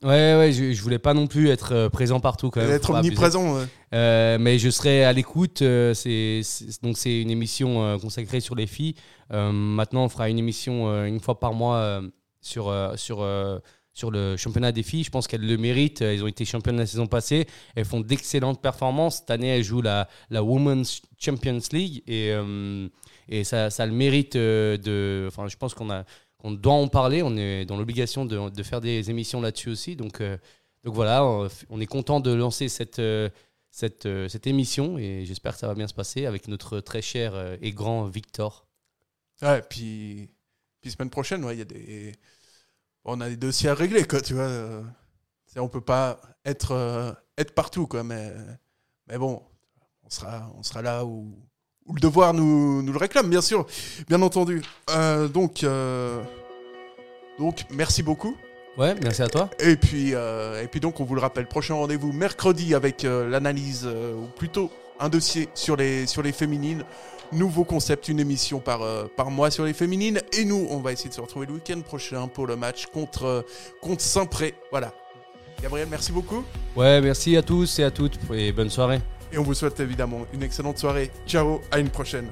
[0.02, 2.70] ouais, je, je voulais pas non plus être euh, présent partout quand même.
[2.70, 3.56] Être omniprésent.
[3.56, 3.64] ouais.
[3.94, 5.62] Euh, mais je serai à l'écoute.
[5.62, 6.42] euh, c'est
[6.82, 8.94] donc c'est une émission euh, consacrée sur les filles.
[9.32, 12.02] Euh, maintenant, on fera une émission euh, une fois par mois euh,
[12.40, 13.58] sur euh, sur euh,
[13.92, 15.02] sur le championnat des filles.
[15.04, 16.02] Je pense qu'elles le méritent.
[16.02, 17.46] Elles ont été championnes la saison passée.
[17.74, 19.16] Elles font d'excellentes performances.
[19.18, 22.86] Cette année, elles jouent la la Women's Champions League et euh,
[23.28, 25.24] et ça, ça le mérite euh, de.
[25.26, 26.04] Enfin, je pense qu'on a
[26.46, 27.22] qu'on doit en parler.
[27.22, 29.96] On est dans l'obligation de, faire des émissions là-dessus aussi.
[29.96, 30.38] Donc, euh,
[30.84, 33.28] voilà, on, on est content de lancer cette, euh,
[34.04, 37.56] euh, cette émission et j'espère que ça va bien se passer avec notre très cher
[37.60, 38.68] et grand Victor.
[39.42, 40.30] Ouais, puis,
[40.80, 41.44] puis semaine prochaine.
[43.04, 44.84] On a des dossiers à régler, quoi, tu vois.
[45.56, 47.16] On peut pas être,
[47.56, 48.32] partout, mais,
[49.18, 49.42] bon,
[50.04, 51.36] on sera, on là où
[51.94, 53.66] le devoir nous, nous le réclame, bien sûr,
[54.08, 54.62] bien entendu.
[54.90, 56.20] Euh, donc, euh,
[57.38, 58.36] donc, merci beaucoup.
[58.76, 59.48] Ouais, merci à toi.
[59.58, 63.86] Et puis, euh, et puis donc, on vous le rappelle, prochain rendez-vous mercredi avec l'analyse,
[63.86, 64.70] ou plutôt
[65.00, 66.84] un dossier sur les, sur les féminines.
[67.32, 68.80] Nouveau concept, une émission par,
[69.16, 70.20] par mois sur les féminines.
[70.32, 73.44] Et nous, on va essayer de se retrouver le week-end prochain pour le match contre,
[73.80, 74.54] contre Saint-Pré.
[74.70, 74.92] Voilà.
[75.60, 76.44] Gabriel, merci beaucoup.
[76.76, 79.00] Ouais, merci à tous et à toutes et bonne soirée.
[79.32, 81.10] Et on vous souhaite évidemment une excellente soirée.
[81.26, 82.30] Ciao, à une prochaine.